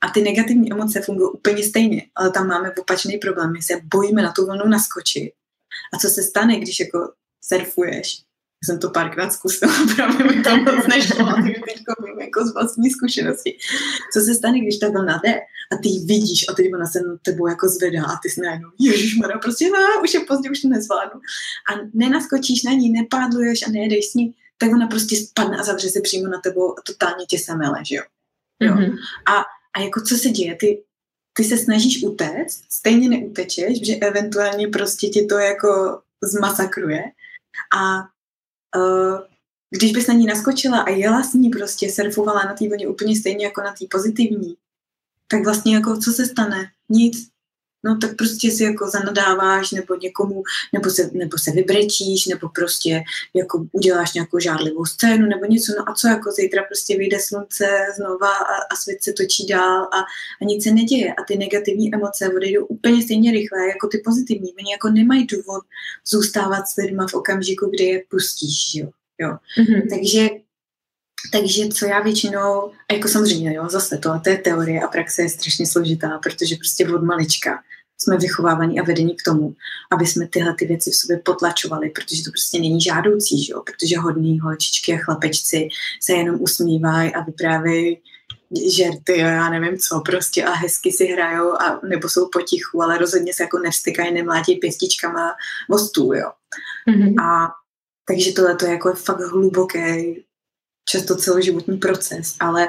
[0.00, 3.52] A ty negativní emoce fungují úplně stejně, ale tam máme opačný problém.
[3.52, 5.32] My se bojíme na tu vlnu naskočit.
[5.94, 7.12] A co se stane, když jako
[7.44, 8.22] surfuješ
[8.64, 12.90] jsem to párkrát zkusila, právě mi to moc nešlo, takže teď vím jako z vlastní
[12.90, 13.58] zkušenosti.
[14.12, 15.34] Co se stane, když ta vlna jde
[15.72, 18.40] a ty ji vidíš a teď ona se na tebou jako zvedá a ty si
[18.40, 21.20] najednou, ježišmarja, prostě no, už je pozdě, už to nezvládnu.
[21.70, 25.88] A nenaskočíš na ní, nepádluješ a nejedeš s ní, tak ona prostě spadne a zavře
[25.88, 28.02] se přímo na tebou a totálně tě semele, že jo.
[28.60, 28.74] jo.
[28.74, 28.96] Mm-hmm.
[29.26, 29.42] A,
[29.76, 30.56] a jako co se děje?
[30.56, 30.82] Ty,
[31.32, 37.02] ty se snažíš utéct, stejně neutečeš, že eventuálně prostě ti to jako zmasakruje
[37.76, 38.08] a
[39.70, 43.16] když bys na ní naskočila a jela s ní prostě, surfovala na té vlně úplně
[43.16, 44.56] stejně jako na té pozitivní,
[45.28, 46.64] tak vlastně jako co se stane?
[46.88, 47.31] Nic.
[47.84, 50.42] No tak prostě si jako zanadáváš nebo někomu,
[50.72, 53.02] nebo se, nebo se vybrečíš, nebo prostě
[53.34, 57.66] jako uděláš nějakou žádlivou scénu nebo něco, no a co jako zítra prostě vyjde slunce
[57.96, 59.98] znova a, a svět se točí dál a,
[60.42, 64.54] a nic se neděje a ty negativní emoce odejdou úplně stejně rychle jako ty pozitivní.
[64.54, 65.64] Oni jako nemají důvod
[66.06, 68.88] zůstávat s lidma v okamžiku, kdy je pustíš, jo.
[69.18, 69.36] jo.
[69.58, 69.90] Mm-hmm.
[69.90, 70.28] Takže
[71.32, 75.22] takže co já většinou, a jako samozřejmě, jo, zase to, to je teorie a praxe
[75.22, 77.62] je strašně složitá, protože prostě od malička
[78.02, 79.54] jsme vychovávaní a vedení k tomu,
[79.92, 83.62] aby jsme tyhle ty věci v sobě potlačovali, protože to prostě není žádoucí, že jo?
[83.62, 85.68] protože hodný holčičky a chlapečci
[86.02, 87.98] se jenom usmívají a vyprávějí
[88.76, 92.98] žerty a já nevím co prostě a hezky si hrajou a nebo jsou potichu, ale
[92.98, 95.34] rozhodně se jako nevstykají, nemlátí pěstičkama
[95.70, 96.30] o stůl, jo.
[96.88, 97.22] Mm-hmm.
[97.24, 97.48] A
[98.08, 100.24] takže tohle to je jako fakt hluboký,
[100.88, 102.68] často celoživotní proces, ale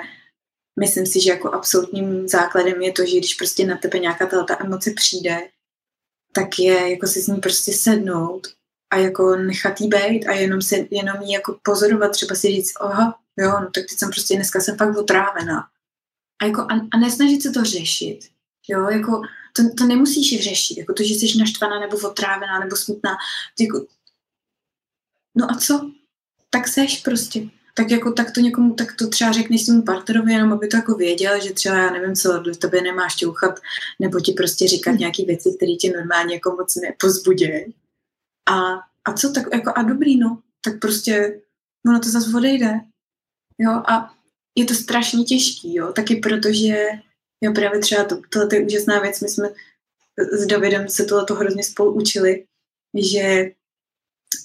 [0.80, 4.58] myslím si, že jako absolutním základem je to, že když prostě na tebe nějaká ta
[4.60, 5.38] emoce přijde,
[6.34, 8.48] tak je jako si s ní prostě sednout
[8.94, 12.74] a jako nechat jí být a jenom, se, jenom jí jako pozorovat, třeba si říct,
[12.80, 15.68] aha, jo, no tak teď jsem prostě, dneska jsem fakt otrávená.
[16.42, 18.20] A, jako, a, a nesnažit se to řešit.
[18.68, 19.22] Jo, jako
[19.56, 23.18] to, to nemusíš řešit, jako to, že jsi naštvaná nebo otrávená nebo smutná.
[23.60, 23.86] Jako,
[25.36, 25.92] no a co?
[26.50, 30.54] Tak seš prostě tak jako tak to někomu, tak to třeba řekneš svému partnerovi, jenom
[30.54, 33.60] aby to jako věděl, že třeba já nevím co, do tebe nemáš ťouchat,
[34.00, 35.00] nebo ti prostě říkat hmm.
[35.00, 37.74] nějaké věci, které tě normálně jako moc nepozbudějí.
[38.50, 38.74] A,
[39.06, 41.42] a co tak, jako a dobrý, no, tak prostě
[41.88, 42.80] ono to zase odejde.
[43.60, 44.14] Jo, a
[44.58, 46.86] je to strašně těžký, jo, taky protože,
[47.44, 49.50] jo, právě třeba to, tohle je úžasná věc, my jsme
[50.32, 52.46] s Davidem se tohle hrozně spolu učili,
[52.98, 53.52] že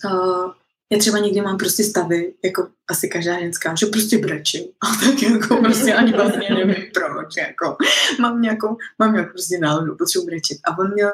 [0.05, 0.53] uh,
[0.93, 4.65] já třeba někdy mám prostě stavy, jako asi každá ženská, že prostě brečím.
[4.81, 7.77] A tak jako prostě ani vlastně nevím proč, jako
[8.21, 10.59] mám nějakou, mám nějakou prostě náladu, potřebuji brečet.
[10.65, 11.13] A on měl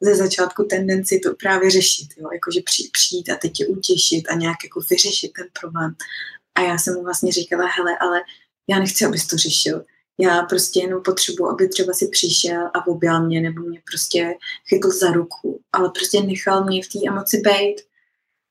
[0.00, 2.28] ze začátku tendenci to právě řešit, jo?
[2.32, 5.94] jakože přijít, přijít a teď tě utěšit a nějak jako vyřešit ten problém.
[6.54, 8.20] A já jsem mu vlastně říkala, hele, ale
[8.70, 9.84] já nechci, abys to řešil.
[10.20, 14.34] Já prostě jenom potřebuji, aby třeba si přišel a objal mě, nebo mě prostě
[14.68, 17.87] chytl za ruku, ale prostě nechal mě v té emoci být.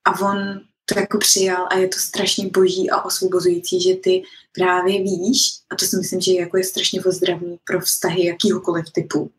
[0.07, 5.03] A on to jako přijal a je to strašně boží a osvobozující, že ty právě
[5.03, 9.31] víš, a to si myslím, že jako je strašně ozdravný pro vztahy jakýhokoliv typu,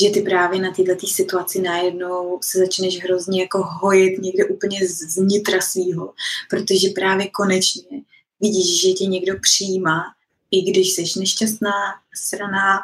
[0.00, 5.16] že ty právě na této situaci najednou se začneš hrozně jako hojit někde úplně z
[5.16, 6.14] nitra svýho,
[6.50, 8.02] protože právě konečně
[8.40, 10.02] vidíš, že tě někdo přijímá,
[10.50, 11.72] i když jsi nešťastná,
[12.14, 12.80] sraná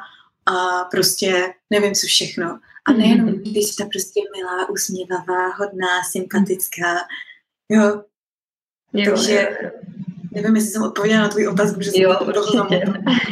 [0.46, 2.60] a prostě nevím co všechno.
[2.86, 6.94] A nejenom, když ta prostě milá, usměvavá, hodná, sympatická,
[7.68, 8.02] jo.
[8.92, 9.48] jo Takže
[10.34, 12.84] Nevím, jestli jsem odpověděla na tvůj otázku, že jsem jo, určitě.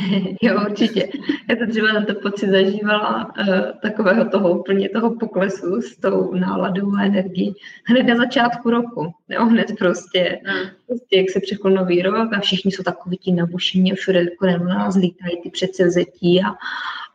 [0.42, 1.08] jo, určitě.
[1.50, 3.46] Já to třeba na to pocit zažívala uh,
[3.82, 9.12] takového toho úplně toho poklesu s tou náladou a energií hned na začátku roku.
[9.28, 10.68] Jo, hned prostě, hmm.
[10.86, 14.66] prostě jak se přechol nový rok a všichni jsou takový ti nabušení a všude kolem
[14.66, 16.48] nás lítají ty předsevzetí a,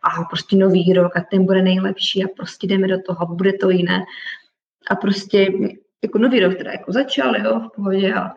[0.03, 3.69] a prostě nový rok a ten bude nejlepší a prostě jdeme do toho bude to
[3.69, 4.03] jiné.
[4.89, 5.47] A prostě
[6.03, 8.33] jako nový rok teda jako začal, jo, v pohodě a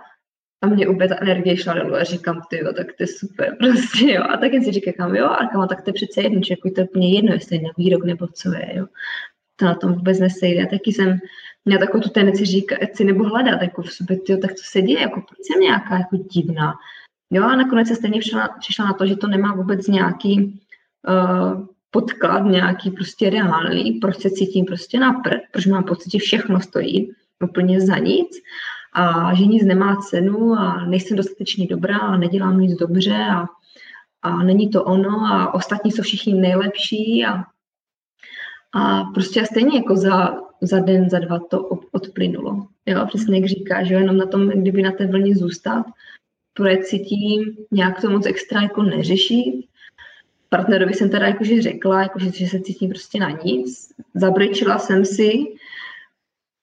[0.62, 3.56] a mě úplně ta energie šla dolů a říkám, ty jo, tak to je super,
[3.58, 4.22] prostě jo.
[4.22, 6.70] A tak jen si říkám, jo, a kam, tak to je přece jedno, že jako
[6.70, 8.86] to je úplně jedno, jestli je na výrok nebo co je, jo.
[9.56, 10.62] To na tom vůbec nesejde.
[10.62, 11.18] A taky jsem
[11.64, 14.82] měla takovou tu tendenci říkat si nebo hledat jako v sobě, tyjo, tak to se
[14.82, 16.74] děje, jako proč jsem nějaká jako divná.
[17.30, 20.60] Jo, a nakonec se stejně přišla, přišla na to, že to nemá vůbec nějaký
[21.08, 26.18] uh, podklad, nějaký prostě reálný, proč se cítím prostě na prd, proč mám pocit, že
[26.18, 27.12] všechno stojí
[27.44, 28.28] úplně za nic
[28.92, 33.46] a že nic nemá cenu a nejsem dostatečně dobrá a nedělám nic dobře a,
[34.22, 37.44] a není to ono a ostatní jsou všichni nejlepší a,
[38.72, 42.66] a prostě stejně jako za, za den, za dva to odplynulo.
[42.86, 45.86] Jo, přesně jak říká, že jenom na tom, kdyby na té vlně zůstat,
[46.54, 49.69] projet si tím, nějak to moc extra jako neřešit.
[50.50, 53.92] Partnerovi jsem teda jakože řekla, jakože, že se cítím prostě na nic.
[54.14, 55.46] Zabrečila jsem si,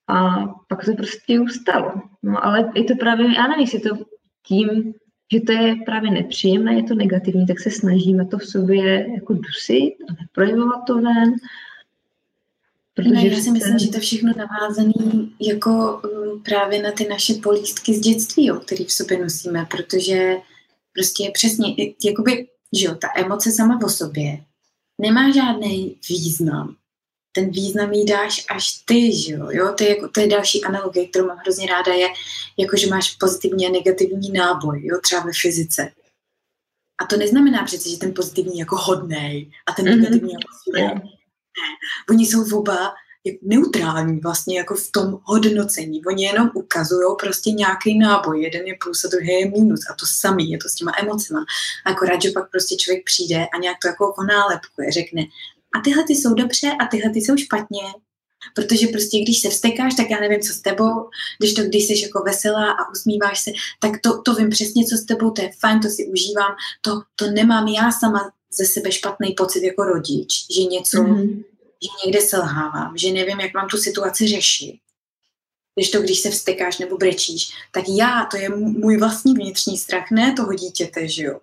[0.07, 1.91] a pak to prostě ustalo.
[2.23, 3.97] No ale je to právě, já nevím, jestli to
[4.43, 4.93] tím,
[5.31, 9.33] že to je právě nepříjemné, je to negativní, tak se snažíme to v sobě jako
[9.33, 11.35] dusit a neprojevovat to ven.
[12.93, 14.93] Protože ne, já si myslím, že to všechno navázané
[15.39, 20.35] jako um, právě na ty naše polístky z dětství, o který v sobě nosíme, protože
[20.93, 21.67] prostě přesně,
[22.05, 24.43] jakoby, že jo, ta emoce sama o sobě
[25.01, 26.75] nemá žádný význam
[27.37, 29.47] ten význam jí dáš až ty, že jo?
[29.51, 29.73] jo?
[29.77, 32.07] To, je jako, to je další analogie, kterou mám hrozně ráda, je
[32.57, 34.99] jako, že máš pozitivní a negativní náboj, jo?
[35.03, 35.91] třeba ve fyzice.
[37.01, 39.97] A to neznamená přece, že ten pozitivní jako hodnej a ten mm-hmm.
[39.97, 40.81] negativní jako zlý.
[40.81, 41.01] Ne.
[42.09, 42.93] Oni jsou oba
[43.41, 46.05] neutrální vlastně jako v tom hodnocení.
[46.05, 48.43] Oni jenom ukazují prostě nějaký náboj.
[48.43, 49.79] Jeden je plus a druhý je minus.
[49.91, 51.45] A to samý je to s těma emocema.
[51.85, 55.21] Akorát, že pak prostě člověk přijde a nějak to jako onálepkuje, řekne,
[55.75, 57.81] a tyhle ty jsou dobře a tyhle ty jsou špatně.
[58.55, 61.09] Protože prostě když se vstekáš, tak já nevím, co s tebou,
[61.39, 64.97] když to, když jsi jako veselá a usmíváš se, tak to, to vím přesně, co
[64.97, 68.91] s tebou, to je fajn, to si užívám, to, to nemám já sama ze sebe
[68.91, 71.43] špatný pocit jako rodič, že něco, mm-hmm.
[71.83, 74.79] Že někde selhávám, že nevím, jak mám tu situaci řešit.
[75.75, 80.11] Když to, když se vstekáš nebo brečíš, tak já, to je můj vlastní vnitřní strach,
[80.11, 81.39] ne toho dítěte, že jo.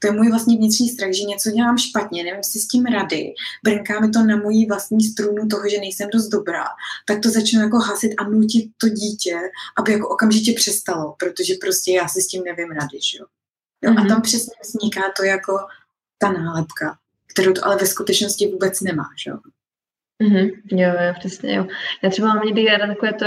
[0.00, 3.34] To je můj vlastní vnitřní strach, že něco dělám špatně, nevím si s tím rady,
[3.64, 6.64] brnká mi to na moji vlastní strunu toho, že nejsem dost dobrá,
[7.06, 9.36] tak to začnu jako hasit a nutit to dítě,
[9.78, 13.26] aby jako okamžitě přestalo, protože prostě já si s tím nevím rady, že jo.
[13.84, 13.98] jo mm-hmm.
[13.98, 14.08] A mhm.
[14.08, 15.58] tam přesně vzniká to jako
[16.18, 19.36] ta nálepka, kterou to ale ve skutečnosti vůbec nemá, že jo.
[20.20, 20.50] Mm-hmm.
[20.70, 21.66] Jo, jo, přesně, jo.
[22.02, 23.24] Já třeba mám někdy ráda takové to,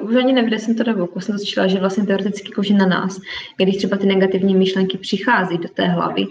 [0.00, 2.86] uh, už ani nevím, jsem to do boku, jsem začala, že vlastně teoreticky jako, na
[2.86, 3.20] nás,
[3.56, 6.26] když třeba ty negativní myšlenky přichází do té hlavy,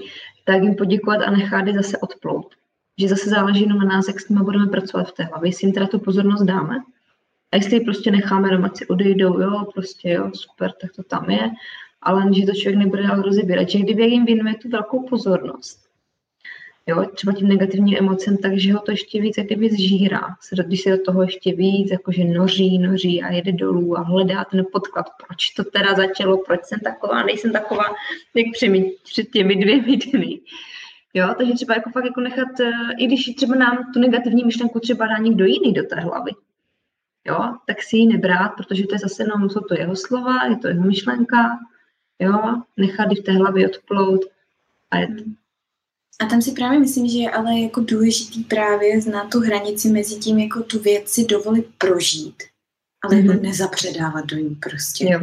[0.46, 2.56] tak jim poděkovat a nechat je zase odplout.
[3.00, 5.68] Že zase záleží jenom na nás, jak s nimi budeme pracovat v té hlavě, jestli
[5.68, 6.76] jim teda tu pozornost dáme.
[7.52, 11.30] A jestli ji prostě necháme doma, si odejdou, jo, prostě jo, super, tak to tam
[11.30, 11.52] je,
[12.02, 13.70] ale že to člověk nebude dál rozebírat.
[13.70, 15.81] Že kdyby jim věnuje tu velkou pozornost,
[16.88, 20.22] jo, třeba tím negativním emocem, takže ho to ještě víc jak kdyby zžírá.
[20.66, 24.66] Když se do toho ještě víc jakože noří, noří a jede dolů a hledá ten
[24.72, 27.84] podklad, proč to teda začalo, proč jsem taková, nejsem taková,
[28.36, 28.48] jak
[29.04, 30.40] před těmi dvěmi dny.
[31.14, 34.80] Jo, takže třeba jako fakt jako nechat, eh, i když třeba nám tu negativní myšlenku
[34.80, 36.32] třeba dá někdo jiný do té hlavy,
[37.26, 40.58] jo, tak si ji nebrát, protože to je zase jenom, jsou to jeho slova, je
[40.58, 41.60] to jeho myšlenka,
[42.20, 44.22] jo, nechat ji v té hlavě odplout
[44.92, 45.24] a je to.
[46.20, 50.16] A tam si právě myslím, že je ale jako důležitý právě znát tu hranici mezi
[50.16, 52.44] tím, jako tu věc si dovolit prožít,
[53.04, 53.26] ale mm-hmm.
[53.26, 53.42] jako mhm.
[53.42, 55.06] nezapředávat do ní prostě.
[55.10, 55.22] Jo.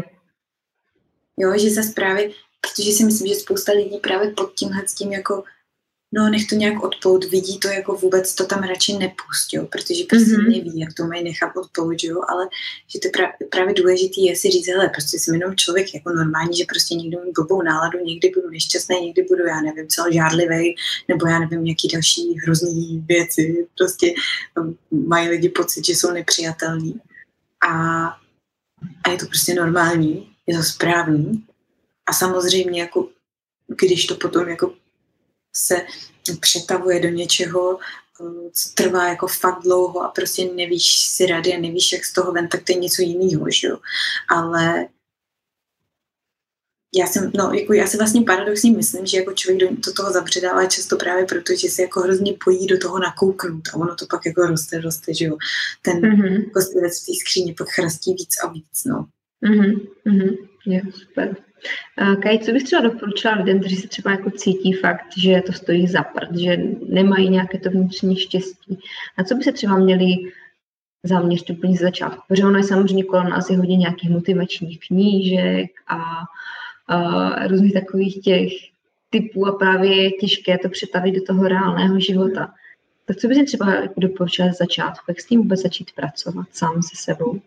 [1.36, 5.12] Jo, že zase právě, protože si myslím, že spousta lidí právě pod tímhle s tím
[5.12, 5.44] jako
[6.12, 10.04] no nech to nějak odpout, vidí to jako vůbec to tam radši nepust, jo, protože
[10.08, 10.50] prostě mm-hmm.
[10.50, 12.48] neví, jak to mají nechat odpout, jo, ale
[12.86, 16.56] že to právě, právě důležitý je si říct, hele, prostě jsem jenom člověk jako normální,
[16.56, 20.74] že prostě někdo mít blbou náladu, někdy budu nešťastný, někdy budu, já nevím, co, žádlivý,
[21.08, 24.14] nebo já nevím, jaký další hrozný věci, prostě
[24.60, 27.00] um, mají lidi pocit, že jsou nepřijatelní.
[27.68, 28.04] A,
[29.04, 31.44] a je to prostě normální, je to správný.
[32.06, 33.08] A samozřejmě jako
[33.80, 34.74] když to potom jako
[35.58, 35.86] se
[36.40, 41.60] přetavuje do něčeho, eh, co trvá jako fakt dlouho a prostě nevíš si rady a
[41.60, 43.78] nevíš, jak z toho ven, tak to je něco jiného, že jo.
[44.28, 44.88] Ale
[46.94, 50.12] já jsem, no, jako já si vlastně paradoxně myslím, že jako člověk do, do toho
[50.12, 54.06] zabředává často právě proto, že se jako hrozně pojí do toho nakouknout a ono to
[54.10, 55.36] pak jako roste, roste, že jo.
[55.82, 56.50] Ten mm-hmm.
[56.50, 59.06] kostlivec v té skříně pak chrastí víc a víc, no.
[59.42, 59.80] Mm-hmm.
[60.06, 60.36] Mm-hmm.
[60.66, 61.36] Je, super.
[62.22, 65.86] Kaj, co bys třeba doporučila lidem, kteří se třeba jako cítí fakt, že to stojí
[65.86, 66.56] za prd, že
[66.88, 68.78] nemají nějaké to vnitřní štěstí?
[69.18, 70.06] Na co by se třeba měli
[71.02, 72.22] zaměřit úplně z začátku?
[72.28, 76.02] Protože ono je samozřejmě kolem nás je hodně nějakých motivačních knížek a,
[76.86, 78.52] a různých takových těch
[79.10, 82.54] typů a právě je těžké to přetavit do toho reálného života.
[83.04, 85.04] Tak co bys třeba doporučila z začátku?
[85.08, 87.40] Jak s tím vůbec začít pracovat sám se sebou?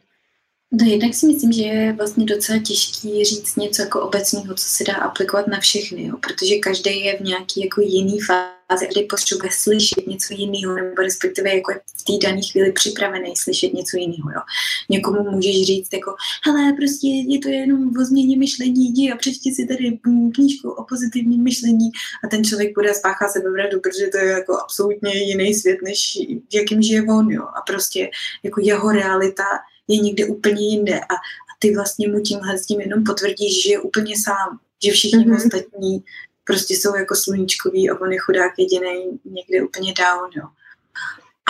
[0.74, 4.84] No jednak si myslím, že je vlastně docela těžký říct něco jako obecného, co se
[4.84, 6.18] dá aplikovat na všechny, jo?
[6.18, 11.56] protože každý je v nějaký jako jiný fázi, kdy potřebuje slyšet něco jiného, nebo respektive
[11.56, 14.32] jako v té dané chvíli připravený slyšet něco jiného.
[14.36, 14.42] Jo?
[14.90, 19.52] Někomu můžeš říct jako, hele, prostě je to jenom o změně myšlení, jdi a přečti
[19.52, 20.00] si tady
[20.36, 21.90] knížku o pozitivním myšlení
[22.24, 26.18] a ten člověk bude spáchá sebevraždu, protože to je jako absolutně jiný svět, než
[26.50, 27.44] v jakým žije on, jo?
[27.44, 28.10] a prostě
[28.44, 29.44] jako jeho realita
[29.88, 33.72] je někde úplně jinde a, a ty vlastně mu tímhle s tím jenom potvrdíš, že
[33.72, 35.36] je úplně sám, že všichni mm-hmm.
[35.36, 36.04] ostatní
[36.44, 40.48] prostě jsou jako sluníčkoví a on je chudák jediný někde úplně down, jo.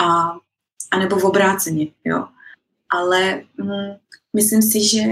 [0.02, 0.36] A,
[0.90, 2.28] a nebo v obráceně, jo.
[2.90, 3.96] Ale hm,
[4.36, 5.02] myslím si, že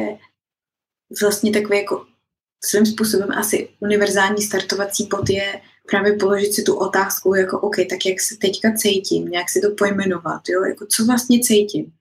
[1.21, 2.07] vlastně takový jako
[2.65, 8.07] svým způsobem asi univerzální startovací bod je právě položit si tu otázku jako OK, tak
[8.07, 11.93] jak se teďka cítím, nějak si to pojmenovat, jo, jako co vlastně cítím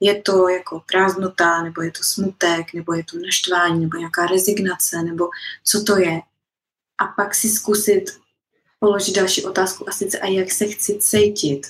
[0.00, 5.02] je to jako prázdnota, nebo je to smutek, nebo je to naštvání, nebo nějaká rezignace,
[5.02, 5.28] nebo
[5.64, 6.20] co to je.
[6.98, 8.18] A pak si zkusit
[8.80, 11.66] položit další otázku a sice a jak se chci cítit.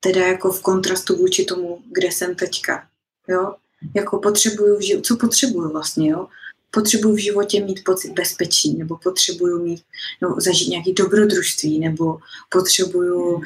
[0.00, 2.88] Teda jako v kontrastu vůči tomu, kde jsem teďka.
[3.28, 3.54] Jo?
[3.94, 6.28] Jako potřebuju, co potřebuju vlastně, jo?
[6.70, 9.82] Potřebuju v životě mít pocit bezpečí, nebo potřebuju mít,
[10.22, 13.42] no, zažít nějaký dobrodružství, nebo potřebuju uh,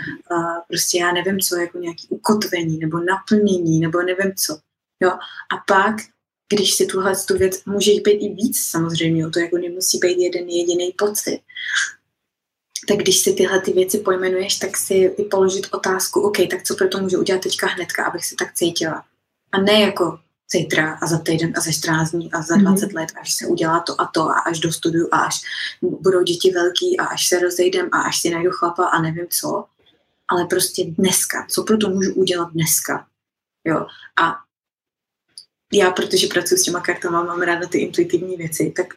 [0.68, 4.58] prostě já nevím co, jako nějaký ukotvení, nebo naplnění, nebo nevím co.
[5.02, 5.10] Jo?
[5.54, 5.96] A pak,
[6.54, 10.18] když si tuhle tu věc, může jich být i víc samozřejmě, to jako nemusí být
[10.18, 11.40] jeden jediný pocit.
[12.88, 16.74] Tak když si tyhle ty věci pojmenuješ, tak si i položit otázku, OK, tak co
[16.74, 19.04] pro to můžu udělat teďka hnedka, abych se tak cítila.
[19.52, 20.18] A ne jako,
[20.52, 22.94] zítra a za týden a za 14 dní a za 20 mm-hmm.
[22.94, 25.40] let, až se udělá to a to a až do studiu a až
[25.82, 29.64] budou děti velký a až se rozejdem a až si najdu chlapa a nevím co.
[30.28, 33.06] Ale prostě dneska, co pro to můžu udělat dneska.
[33.64, 33.86] Jo.
[34.22, 34.34] A
[35.72, 38.94] já, protože pracuji s těma kartama, mám ráda ty intuitivní věci, tak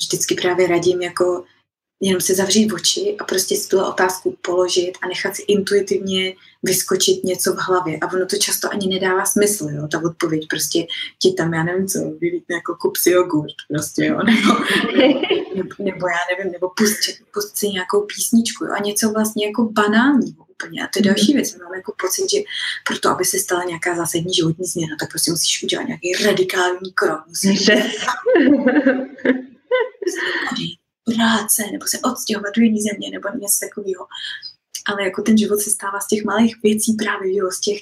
[0.00, 1.44] vždycky právě radím jako
[2.00, 7.24] jenom se zavřít oči a prostě si tu otázku položit a nechat si intuitivně vyskočit
[7.24, 7.98] něco v hlavě.
[7.98, 10.86] A ono to často ani nedává smysl, jo, ta odpověď prostě
[11.18, 14.52] ti tam, já nevím co, vylítne jako kup si jogurt, prostě, jo, nebo,
[15.56, 16.98] nebo, nebo já nevím, nebo pust,
[17.34, 20.82] pust si nějakou písničku, jo, a něco vlastně jako banálního úplně.
[20.82, 21.08] A to je mhm.
[21.08, 21.58] další věc.
[21.58, 22.38] Mám jako pocit, že
[22.86, 27.20] proto, aby se stala nějaká zásadní životní změna, tak prostě musíš udělat nějaký radikální krok.
[27.28, 27.66] Musíš
[31.04, 34.06] práce, nebo se odstěhovat do jiné země, nebo něco takového.
[34.86, 37.78] Ale jako ten život se stává z těch malých věcí právě, jo, z těch,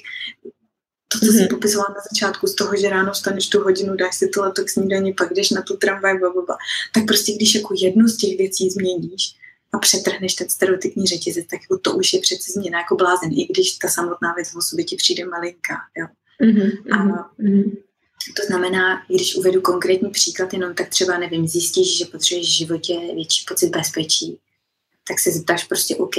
[1.07, 1.37] to, co mm-hmm.
[1.37, 4.69] jsi popisovala na začátku, z toho, že ráno vstaneš tu hodinu, dáš si to k
[4.69, 6.57] snídaní, pak jdeš na tu tramvaj, blablabla.
[6.93, 9.35] tak prostě když jako jednu z těch věcí změníš
[9.73, 13.45] a přetrhneš ten stereotypní řetězec, tak jako to už je přece změna jako blázen, i
[13.45, 15.77] když ta samotná věc o sobě ti přijde malinká.
[15.97, 16.07] Jo.
[16.41, 16.71] Mm-hmm.
[16.91, 17.77] A, mm-hmm.
[18.37, 22.99] To znamená, když uvedu konkrétní příklad jenom, tak třeba, nevím, zjistíš, že potřebuješ v životě
[23.15, 24.39] větší pocit bezpečí,
[25.07, 26.15] tak se zeptáš prostě, OK,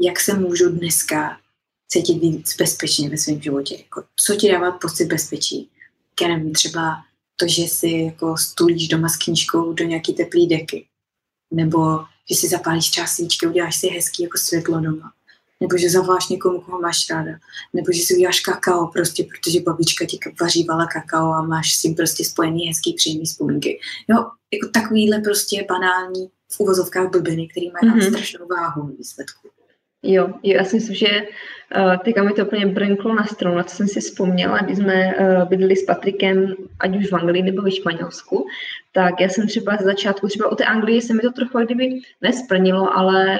[0.00, 1.40] jak se můžu dneska
[1.88, 3.76] cítit víc bezpečně ve svém životě.
[3.78, 5.70] Jako, co ti dává pocit bezpečí?
[6.22, 6.96] Já nevím, třeba
[7.36, 10.86] to, že si jako stulíš doma s knížkou do nějaký teplý deky.
[11.50, 15.12] Nebo že si zapálíš třeba svíčky, uděláš si hezký jako světlo doma.
[15.60, 17.32] Nebo že zavoláš někomu, koho máš ráda.
[17.72, 21.94] Nebo že si uděláš kakao prostě, protože babička ti vařívala kakao a máš s tím
[21.94, 23.80] prostě spojený hezký příjemný vzpomínky.
[24.08, 24.16] Jo,
[24.52, 28.08] jako takovýhle prostě banální v uvozovkách blbiny, který mají mm-hmm.
[28.08, 29.48] strašnou váhu v výsledku.
[30.02, 31.06] Jo, jo, já si myslím, že
[31.76, 35.16] uh, teďka mi to úplně brnklo na stranu, na co jsem si vzpomněla, když jsme
[35.16, 38.46] uh, bydleli s Patrikem, ať už v Anglii nebo ve Španělsku,
[38.92, 42.00] tak já jsem třeba z začátku, třeba u té Anglie se mi to trochu kdyby
[42.20, 43.38] nesplnilo, ale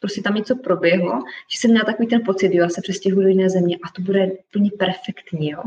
[0.00, 1.12] prostě tam něco proběhlo,
[1.48, 4.02] že jsem měla takový ten pocit, jo, já se přestěhuji do jiné země a to
[4.02, 5.62] bude úplně perfektní, jo.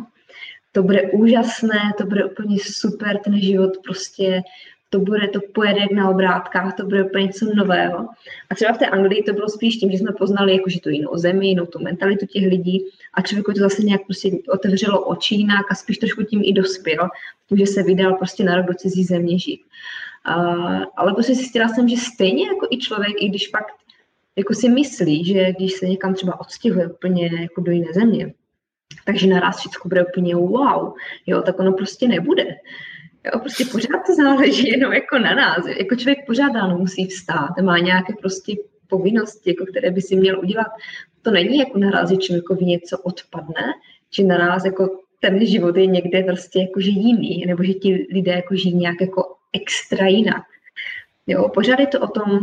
[0.72, 4.42] To bude úžasné, to bude úplně super, ten život prostě
[4.92, 8.08] to bude, to pojede na obrátkách, to bude úplně něco nového.
[8.50, 11.18] A třeba v té Anglii to bylo spíš tím, že jsme poznali jakože tu jinou
[11.18, 15.66] zemi, jinou tu mentalitu těch lidí a člověku to zase nějak prostě otevřelo oči jinak
[15.72, 17.10] a spíš trošku tím i dospěl,
[17.50, 19.62] tím, že se vydal prostě na rok do cizí země žít.
[20.26, 20.34] A,
[20.98, 23.66] ale prostě zjistila jsem, že stejně jako i člověk, i když pak
[24.36, 28.34] jako si myslí, že když se někam třeba odstěhuje úplně jako do jiné země,
[29.06, 30.94] takže naraz všechno bude úplně wow,
[31.26, 32.46] jo, tak ono prostě nebude.
[33.26, 35.68] Jo, prostě pořád to záleží jenom jako na nás.
[35.68, 38.54] Jako člověk pořád ráno musí vstát, má nějaké prostě
[38.88, 40.68] povinnosti, jako které by si měl udělat.
[41.22, 43.74] To není jako naraz, že člověkovi něco odpadne,
[44.10, 48.32] či naraz jako ten život je někde prostě jako že jiný, nebo že ti lidé
[48.32, 50.44] jako žijí nějak jako extra jinak.
[51.28, 52.40] Jo, pořád je to o tom,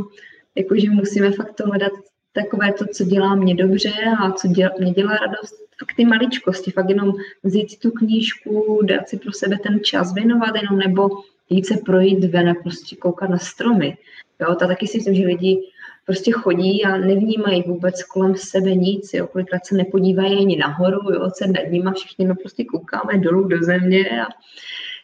[0.58, 1.92] jako že musíme fakt to hledat
[2.32, 6.70] takové to, co dělá mě dobře a co dělá, mě dělá radost, fakt ty maličkosti,
[6.70, 11.08] fakt jenom vzít tu knížku, dát si pro sebe ten čas věnovat jenom, nebo
[11.50, 13.96] jít se projít ven a prostě koukat na stromy.
[14.40, 15.60] Jo, ta taky si myslím, že lidi
[16.06, 21.30] prostě chodí a nevnímají vůbec kolem sebe nic, jo, kolikrát se nepodívají ani nahoru, jo,
[21.34, 24.26] se nad nimi všichni no prostě koukáme dolů do země a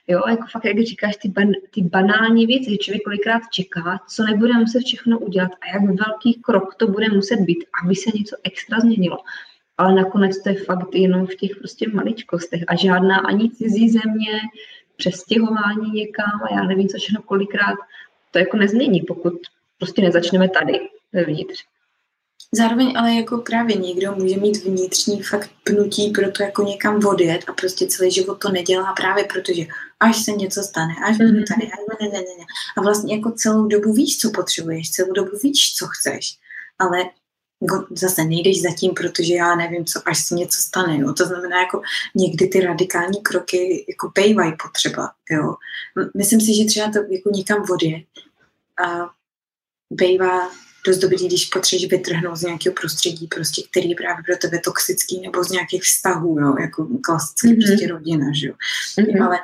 [0.09, 4.24] Jo, jako fakt, jak říkáš, ty, ban, ty banální věci, že člověk kolikrát čeká, co
[4.24, 8.36] nebude muset všechno udělat a jak velký krok to bude muset být, aby se něco
[8.44, 9.18] extra změnilo.
[9.78, 14.40] Ale nakonec to je fakt jenom v těch prostě maličkostech a žádná ani cizí země,
[14.96, 17.76] přestěhování někam a já nevím, co všechno kolikrát
[18.30, 19.34] to jako nezmění, pokud
[19.78, 20.80] prostě nezačneme tady,
[21.12, 21.64] vevnitř.
[22.57, 27.40] Zároveň ale jako právě někdo může mít vnitřní fakt pnutí pro to jako někam odjet
[27.48, 29.66] a prostě celý život to nedělá právě protože
[30.00, 31.44] až se něco stane, až budu mhm.
[31.48, 32.44] tady, až ne, ne, ne, ne.
[32.76, 36.38] A vlastně jako celou dobu víš, co potřebuješ, celou dobu víš, co chceš,
[36.78, 36.98] ale
[37.90, 40.98] zase nejdeš zatím, protože já nevím, co až se něco stane.
[40.98, 41.12] Jo.
[41.12, 41.82] To znamená, jako
[42.14, 45.11] někdy ty radikální kroky jako pejvají potřeba.
[45.30, 45.55] Jo.
[46.16, 48.07] Myslím si, že třeba to jako někam odjet
[48.86, 49.11] a
[49.90, 50.50] bejvá
[50.87, 55.20] dost dobrý, když potřebuješ vytrhnout z nějakého prostředí, prostě, který je právě pro tebe toxický,
[55.20, 57.66] nebo z nějakých vztahů, jo, jako klasicky mm-hmm.
[57.66, 58.55] prostě rodina, že jo.
[58.99, 59.26] Mm-hmm.
[59.26, 59.39] Ale,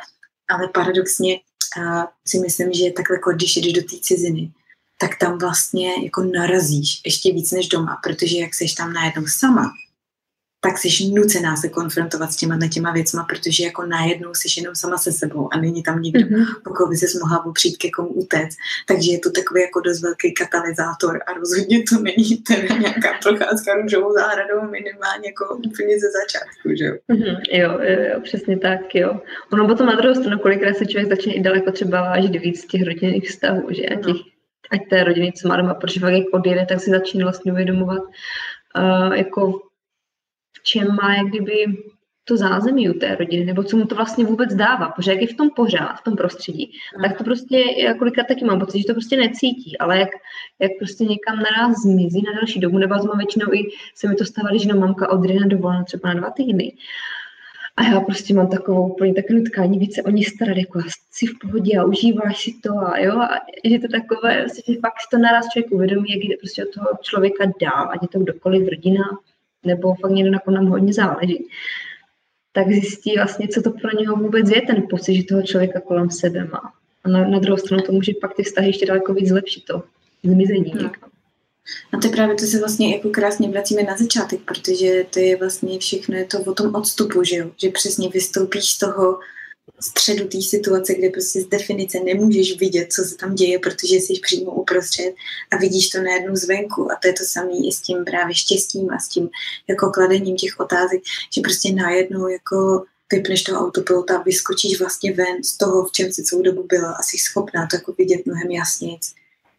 [0.48, 1.40] ale paradoxně
[1.82, 4.52] a si myslím, že takhle, jako když jdeš do té ciziny,
[5.00, 9.72] tak tam vlastně jako narazíš ještě víc než doma, protože jak seš tam najednou sama,
[10.60, 14.98] tak jsi nucená se konfrontovat s těma těma věcma, protože jako najednou jsi jenom sama
[14.98, 16.46] se sebou a není tam nikdo, mm-hmm.
[16.64, 18.56] pokud by se mohla opřít ke komu utéct.
[18.88, 23.74] Takže je to takový jako dost velký katalyzátor a rozhodně to není teda nějaká procházka
[23.74, 26.94] růžovou zahradou minimálně jako úplně ze začátku, že jo?
[27.10, 29.20] Mm-hmm, jo, jo, přesně tak, jo.
[29.52, 32.82] Ono potom na druhou stranu, kolikrát se člověk začne i daleko třeba vážit víc těch
[32.86, 33.82] rodinných vztahů, že?
[33.82, 34.22] A těch, no.
[34.70, 38.02] ať té rodiny, co má doma, protože fakt jak odjede, tak si začne vlastně uvědomovat,
[38.02, 39.69] uh, jako
[40.72, 41.66] čem má jak kdyby
[42.24, 45.26] to zázemí u té rodiny, nebo co mu to vlastně vůbec dává, protože jak je
[45.26, 48.84] v tom pořád, v tom prostředí, tak to prostě, já kolikrát taky mám pocit, že
[48.84, 50.08] to prostě necítí, ale jak,
[50.58, 54.24] jak prostě někam naraz zmizí na další dobu, nebo má většinou i se mi to
[54.24, 56.72] stává, že no, mamka odjde na dovolenou třeba na dva týdny.
[57.76, 61.38] A já prostě mám takovou úplně takové nutkání více o ní starat, jako si v
[61.40, 65.46] pohodě a užíváš si to a jo, a je to takové, že fakt to naraz
[65.52, 69.02] člověk uvědomí, jak jde prostě od toho člověka dál, ať je to kdokoliv rodina,
[69.64, 71.46] nebo fakt někdo na nám hodně záleží,
[72.52, 76.10] tak zjistí vlastně, co to pro něho vůbec je ten pocit, že toho člověka kolem
[76.10, 76.72] sebe má.
[77.04, 79.82] A na, na druhou stranu to může pak ty vztahy ještě daleko víc zlepšit, to
[80.24, 80.90] zmizení no.
[81.92, 85.36] A to je právě to se vlastně jako krásně vracíme na začátek, protože to je
[85.36, 87.50] vlastně všechno je to o tom odstupu, že jo?
[87.56, 89.18] Že přesně vystoupíš z toho,
[89.82, 94.20] středu té situace, kde prostě z definice nemůžeš vidět, co se tam děje, protože jsi
[94.22, 95.14] přímo uprostřed
[95.50, 96.92] a vidíš to najednou zvenku.
[96.92, 99.28] A to je to samé i s tím právě štěstím a s tím
[99.68, 101.00] jako kladením těch otázek,
[101.34, 106.22] že prostě najednou jako vypneš toho autopilota vyskočíš vlastně ven z toho, v čem si
[106.22, 108.98] celou dobu byla a jsi schopná to jako vidět mnohem jasněji.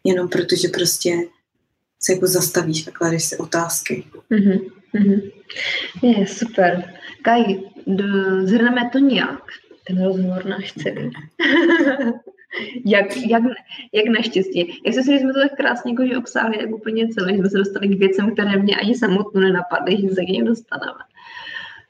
[0.04, 1.16] Jenom protože prostě
[2.00, 4.04] se jako zastavíš a kladeš si otázky.
[4.30, 4.70] Mm-hmm.
[4.94, 5.32] Mm-hmm.
[6.02, 6.94] Je, super.
[7.24, 7.42] Kaj,
[8.44, 9.42] zhrneme to nějak,
[9.86, 11.10] ten rozhovor náš celý.
[12.86, 13.42] jak, jak,
[13.92, 14.80] jak naštěstí.
[14.86, 17.50] Já si myslím, že jsme to tak krásně že obsáhli tak úplně celé, že jsme
[17.50, 21.00] se dostali k věcem, které mě ani samotnou nenapadly, že se k ním dostaneme.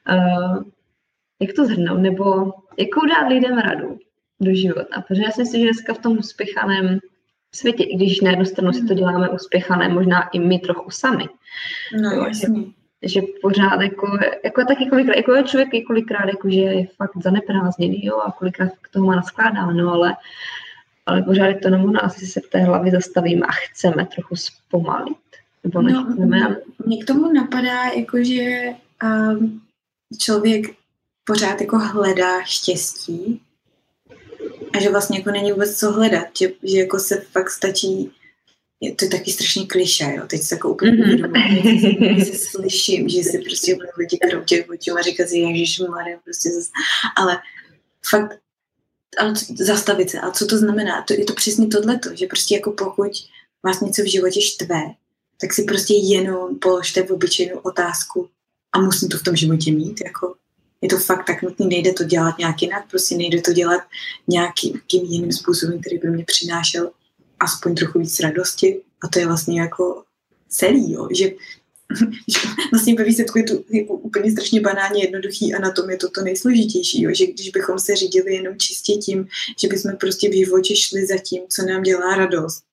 [0.09, 0.63] Uh,
[1.41, 3.99] jak to zhrnout, nebo jakou dát lidem radu
[4.41, 5.01] do života?
[5.07, 6.99] Protože já si myslím, že dneska v tom uspěchaném
[7.55, 11.25] světě, i když na jednu stranu si to děláme uspěchané, možná i my trochu sami.
[12.01, 12.63] No, jo, jasně.
[13.03, 17.11] Že, pořád jako, jako taky kolikrát, jako je člověk i kolikrát jako, že je fakt
[17.23, 20.15] zaneprázdněný, jo, a kolikrát k toho má naskládáno, ale,
[21.05, 24.35] ale pořád je to nebo nás, si se v té hlavě zastavíme a chceme trochu
[24.35, 25.17] zpomalit.
[25.63, 26.39] Nebo nechceme.
[26.39, 28.69] No, mě k tomu napadá, jako, že
[29.03, 29.61] um,
[30.19, 30.65] člověk
[31.23, 33.41] pořád jako hledá štěstí
[34.73, 38.11] a že vlastně jako není vůbec co hledat, že, že jako se fakt stačí
[38.83, 40.23] je to taky strašně kliše, jo.
[40.27, 42.25] Teď se jako úplně mm-hmm.
[42.25, 46.69] se slyším, že si prostě lidi kroutí očima a říkat si, ježišmarja, prostě zase.
[47.17, 47.37] Ale
[48.09, 48.39] fakt,
[49.17, 50.19] ale zastavit se.
[50.19, 51.01] A co to znamená?
[51.01, 53.11] To, je to přesně tohleto, že prostě jako pokud
[53.63, 54.81] vás něco v životě štve,
[55.41, 58.29] tak si prostě jenom položte v obyčejnou otázku
[58.71, 60.35] a musím to v tom životě mít, jako
[60.81, 63.81] je to fakt tak nutný, nejde to dělat nějak jinak, prostě nejde to dělat
[64.27, 66.91] nějakým jiným způsobem, který by mě přinášel
[67.43, 68.81] aspoň trochu víc radosti.
[69.03, 70.03] A to je vlastně jako
[70.49, 71.31] celý, jo, že,
[72.71, 76.09] vlastně ve výsledku je to jako úplně strašně banálně jednoduchý a na tom je to
[76.09, 79.27] to nejsložitější, jo, že když bychom se řídili jenom čistě tím,
[79.59, 82.63] že bychom prostě v životě šli za tím, co nám dělá radost,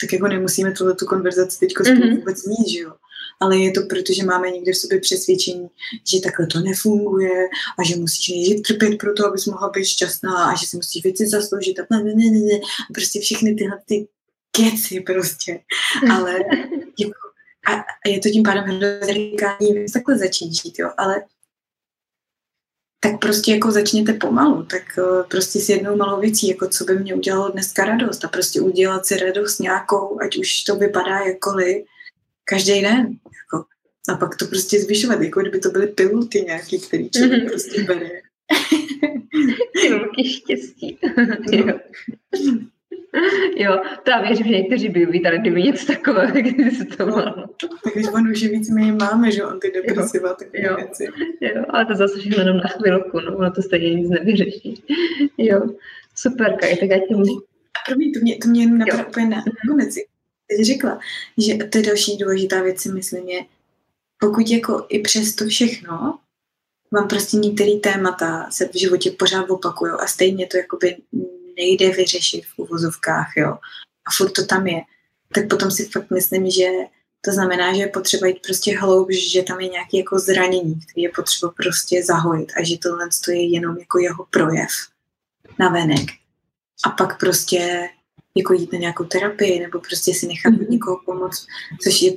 [0.00, 2.16] tak jako nemusíme tuhle tu konverzaci teď mm-hmm.
[2.16, 2.92] vůbec mít, že jo
[3.42, 5.68] ale je to proto, že máme někde v sobě přesvědčení,
[6.06, 10.44] že takhle to nefunguje a že musíš nejdřív trpět pro to, abys mohla být šťastná
[10.44, 12.58] a že si musíš věci zasloužit a ne, ne, ne, ne.
[12.90, 14.08] A prostě všechny tyhle ty
[14.50, 15.60] keci prostě.
[16.12, 16.38] Ale
[16.98, 17.22] jako,
[17.66, 19.32] a, a je to tím pádem hrozně
[19.92, 21.22] takhle začít žít, jo, ale
[23.04, 26.98] tak prostě jako začněte pomalu, tak uh, prostě s jednou malou věcí, jako co by
[26.98, 31.84] mě udělalo dneska radost a prostě udělat si radost nějakou, ať už to vypadá jakkoliv,
[32.44, 32.96] každý den.
[32.96, 33.64] Jako.
[34.08, 37.50] A pak to prostě zvyšovat, jako kdyby to byly pilulky nějaký, který člověk mm-hmm.
[37.50, 38.10] prostě bere.
[39.82, 40.98] Pilulky štěstí.
[41.52, 41.78] jo.
[43.56, 47.46] jo, to já věřím, že někteří by uvítali, kdyby něco takového existovalo.
[47.84, 50.76] Tak když on už víc my máme, že antidepresiva, tak jo.
[50.76, 51.06] věci.
[51.40, 54.84] Jo, ale to zase všechno jenom na chvilku, no, ono to stejně nic nevyřeší.
[55.38, 55.60] Jo,
[56.14, 57.42] super, Kaj, tak já ti můžu...
[57.88, 59.96] Promiň, to mě, to mě jenom napadá úplně na konec
[60.56, 61.00] teď řekla,
[61.38, 63.44] že to je další důležitá věc, si myslím, je,
[64.18, 66.18] pokud jako i přes to všechno
[66.92, 70.96] vám prostě některé témata se v životě pořád opakují a stejně to jakoby
[71.56, 73.58] nejde vyřešit v uvozovkách, jo,
[74.06, 74.80] a furt to tam je,
[75.34, 76.66] tak potom si fakt myslím, že
[77.24, 81.02] to znamená, že je potřeba jít prostě hloubš, že tam je nějaké jako zranění, které
[81.02, 84.70] je potřeba prostě zahojit a že tohle je jenom jako jeho projev
[85.58, 86.06] na venek.
[86.84, 87.88] A pak prostě
[88.34, 91.46] jako jít na nějakou terapii nebo prostě si nechat od někoho pomoct,
[91.82, 92.12] což je,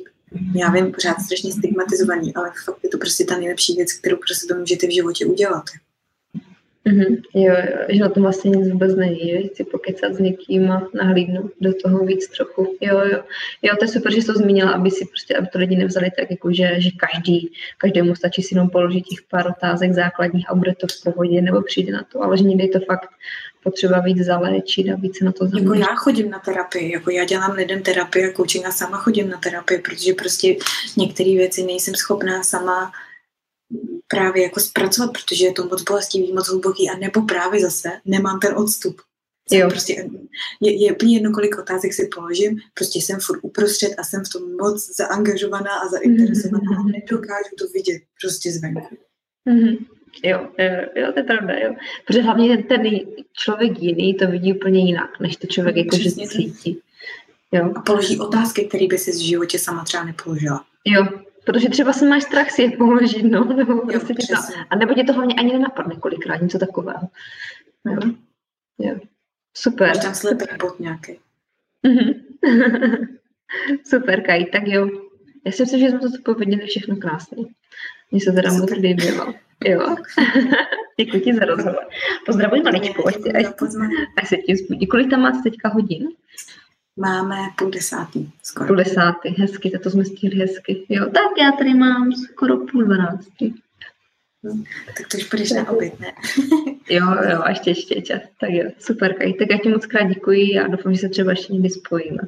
[0.56, 4.54] já vím, pořád strašně stigmatizovaný, ale fakt je to prostě ta nejlepší věc, kterou prostě
[4.54, 5.64] to můžete v životě udělat.
[6.90, 7.22] Mm-hmm.
[7.34, 10.88] Jo, jo, že na tom vlastně nic vůbec není, že chci pokecat s někým a
[10.94, 12.78] nahlídnout do toho víc trochu.
[12.82, 13.24] Jo, jo.
[13.62, 16.12] Jo, to je super, že jsi to zmínila, aby si prostě, aby to lidi nevzali
[16.20, 20.56] tak, jako že, že každý, každému stačí si jenom položit těch pár otázek základních a
[20.56, 23.10] bude to v pohodě, nebo přijde na to, ale že někdy je to fakt
[23.66, 25.66] potřeba víc zaléčit a více na to zaměřit.
[25.66, 29.30] Jako já chodím na terapii, jako já dělám lidem terapii a coaching a sama chodím
[29.30, 30.58] na terapii, protože prostě
[30.98, 32.92] některé věci nejsem schopná sama
[34.08, 38.40] právě jako zpracovat, protože je to moc bolestivý, moc hluboký a nebo právě zase nemám
[38.40, 39.02] ten odstup.
[39.52, 39.70] jo.
[39.70, 40.10] Prostě,
[40.62, 44.30] je, je úplně jedno, kolik otázek si položím, prostě jsem furt uprostřed a jsem v
[44.30, 46.90] tom moc zaangažovaná a zainteresovaná mm-hmm.
[46.90, 48.98] a nedokážu to vidět prostě zvenku.
[49.50, 49.95] Mm-hmm.
[50.24, 51.76] Jo, jo, jo, to je pravda, jo.
[52.06, 52.82] Protože hlavně ten
[53.34, 56.80] člověk jiný to vidí úplně jinak, než to člověk jako že cítí.
[57.52, 57.74] Jo.
[57.76, 60.66] A položí otázky, které by si v životě sama třeba nepoložila.
[60.86, 61.08] Jo,
[61.46, 64.94] protože třeba si máš strach si je položit, no, nebo jo, prostě to, a nebo
[64.94, 67.08] tě to hlavně ani nenapadne kolikrát, něco takového.
[67.86, 68.00] Jo.
[68.06, 68.18] Mm.
[68.80, 68.96] jo.
[69.54, 69.88] Super.
[69.88, 71.20] Máš tam slepý bod nějaký.
[71.84, 72.14] Mhm.
[73.86, 74.90] Super, Kaj, tak jo.
[75.46, 77.46] Já si myslím, že jsme to pověděli všechno krásně.
[78.12, 79.34] Mně se teda moc líbilo.
[79.64, 79.96] Jo.
[81.00, 81.88] Děkuji ti za rozhovor.
[82.26, 83.46] Pozdravuji maličku, ať, ať,
[84.18, 84.88] ať se ti zbudí.
[84.88, 86.08] Kolik tam máte teďka hodin?
[86.98, 88.32] Máme půl desátý.
[88.44, 88.68] Skoro.
[88.68, 90.86] Půl desátý, hezky, to jsme stihli hezky.
[90.90, 93.54] Jo, tak já tady mám skoro půl dvanáctý.
[94.98, 96.14] Tak to už půjdeš na oběd, ne?
[96.90, 98.22] jo, jo, a ještě, ještě čas.
[98.40, 99.34] Tak jo, super, Kaj.
[99.34, 102.22] Tak já ti moc krát děkuji a doufám, že se třeba ještě někdy spojíme.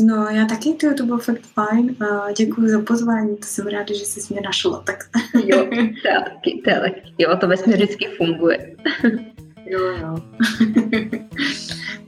[0.00, 1.96] No, já taky, to, to bylo fakt fajn.
[2.00, 4.82] A děkuji za pozvání, to jsem ráda, že jsi mě našla.
[4.86, 5.04] Tak.
[5.44, 5.58] Jo,
[6.02, 7.02] taky, taky.
[7.18, 8.76] Jo, to vesmír vždycky funguje.
[9.68, 10.16] Jo, jo.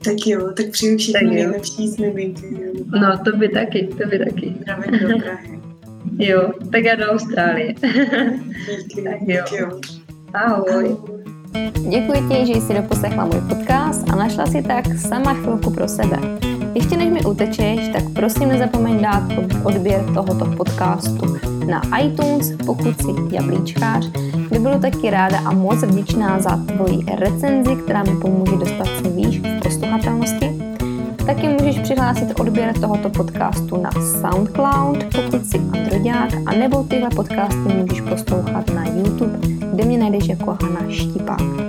[0.03, 2.59] tak jo, tak přeju všechno nejlepší z miminky.
[3.01, 4.55] No, to by taky, to by taky.
[4.61, 5.59] Zdravím do Prahy.
[6.17, 7.73] Jo, tak já do Austrálie.
[8.77, 9.43] Díky, tak jo.
[9.59, 9.81] jo.
[10.33, 10.97] Ahoj.
[11.89, 16.48] Děkuji ti, že jsi doposlechla můj podcast a našla si tak sama chvilku pro sebe.
[16.73, 19.23] Ještě než mi utečeš, tak prosím nezapomeň dát
[19.63, 24.09] odběr tohoto podcastu na iTunes, pokud jsi jablíčkář,
[24.49, 29.09] kde budu taky ráda a moc vděčná za tvoji recenzi, která mi pomůže dostat se
[29.09, 30.49] výš v posluchatelnosti.
[31.25, 37.73] Taky můžeš přihlásit odběr tohoto podcastu na SoundCloud, pokud jsi androďák, a nebo tyhle podcasty
[37.75, 39.39] můžeš poslouchat na YouTube,
[39.73, 41.68] kde mě najdeš jako Hana Štipák.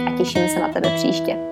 [0.11, 1.50] těším se na tebe příště.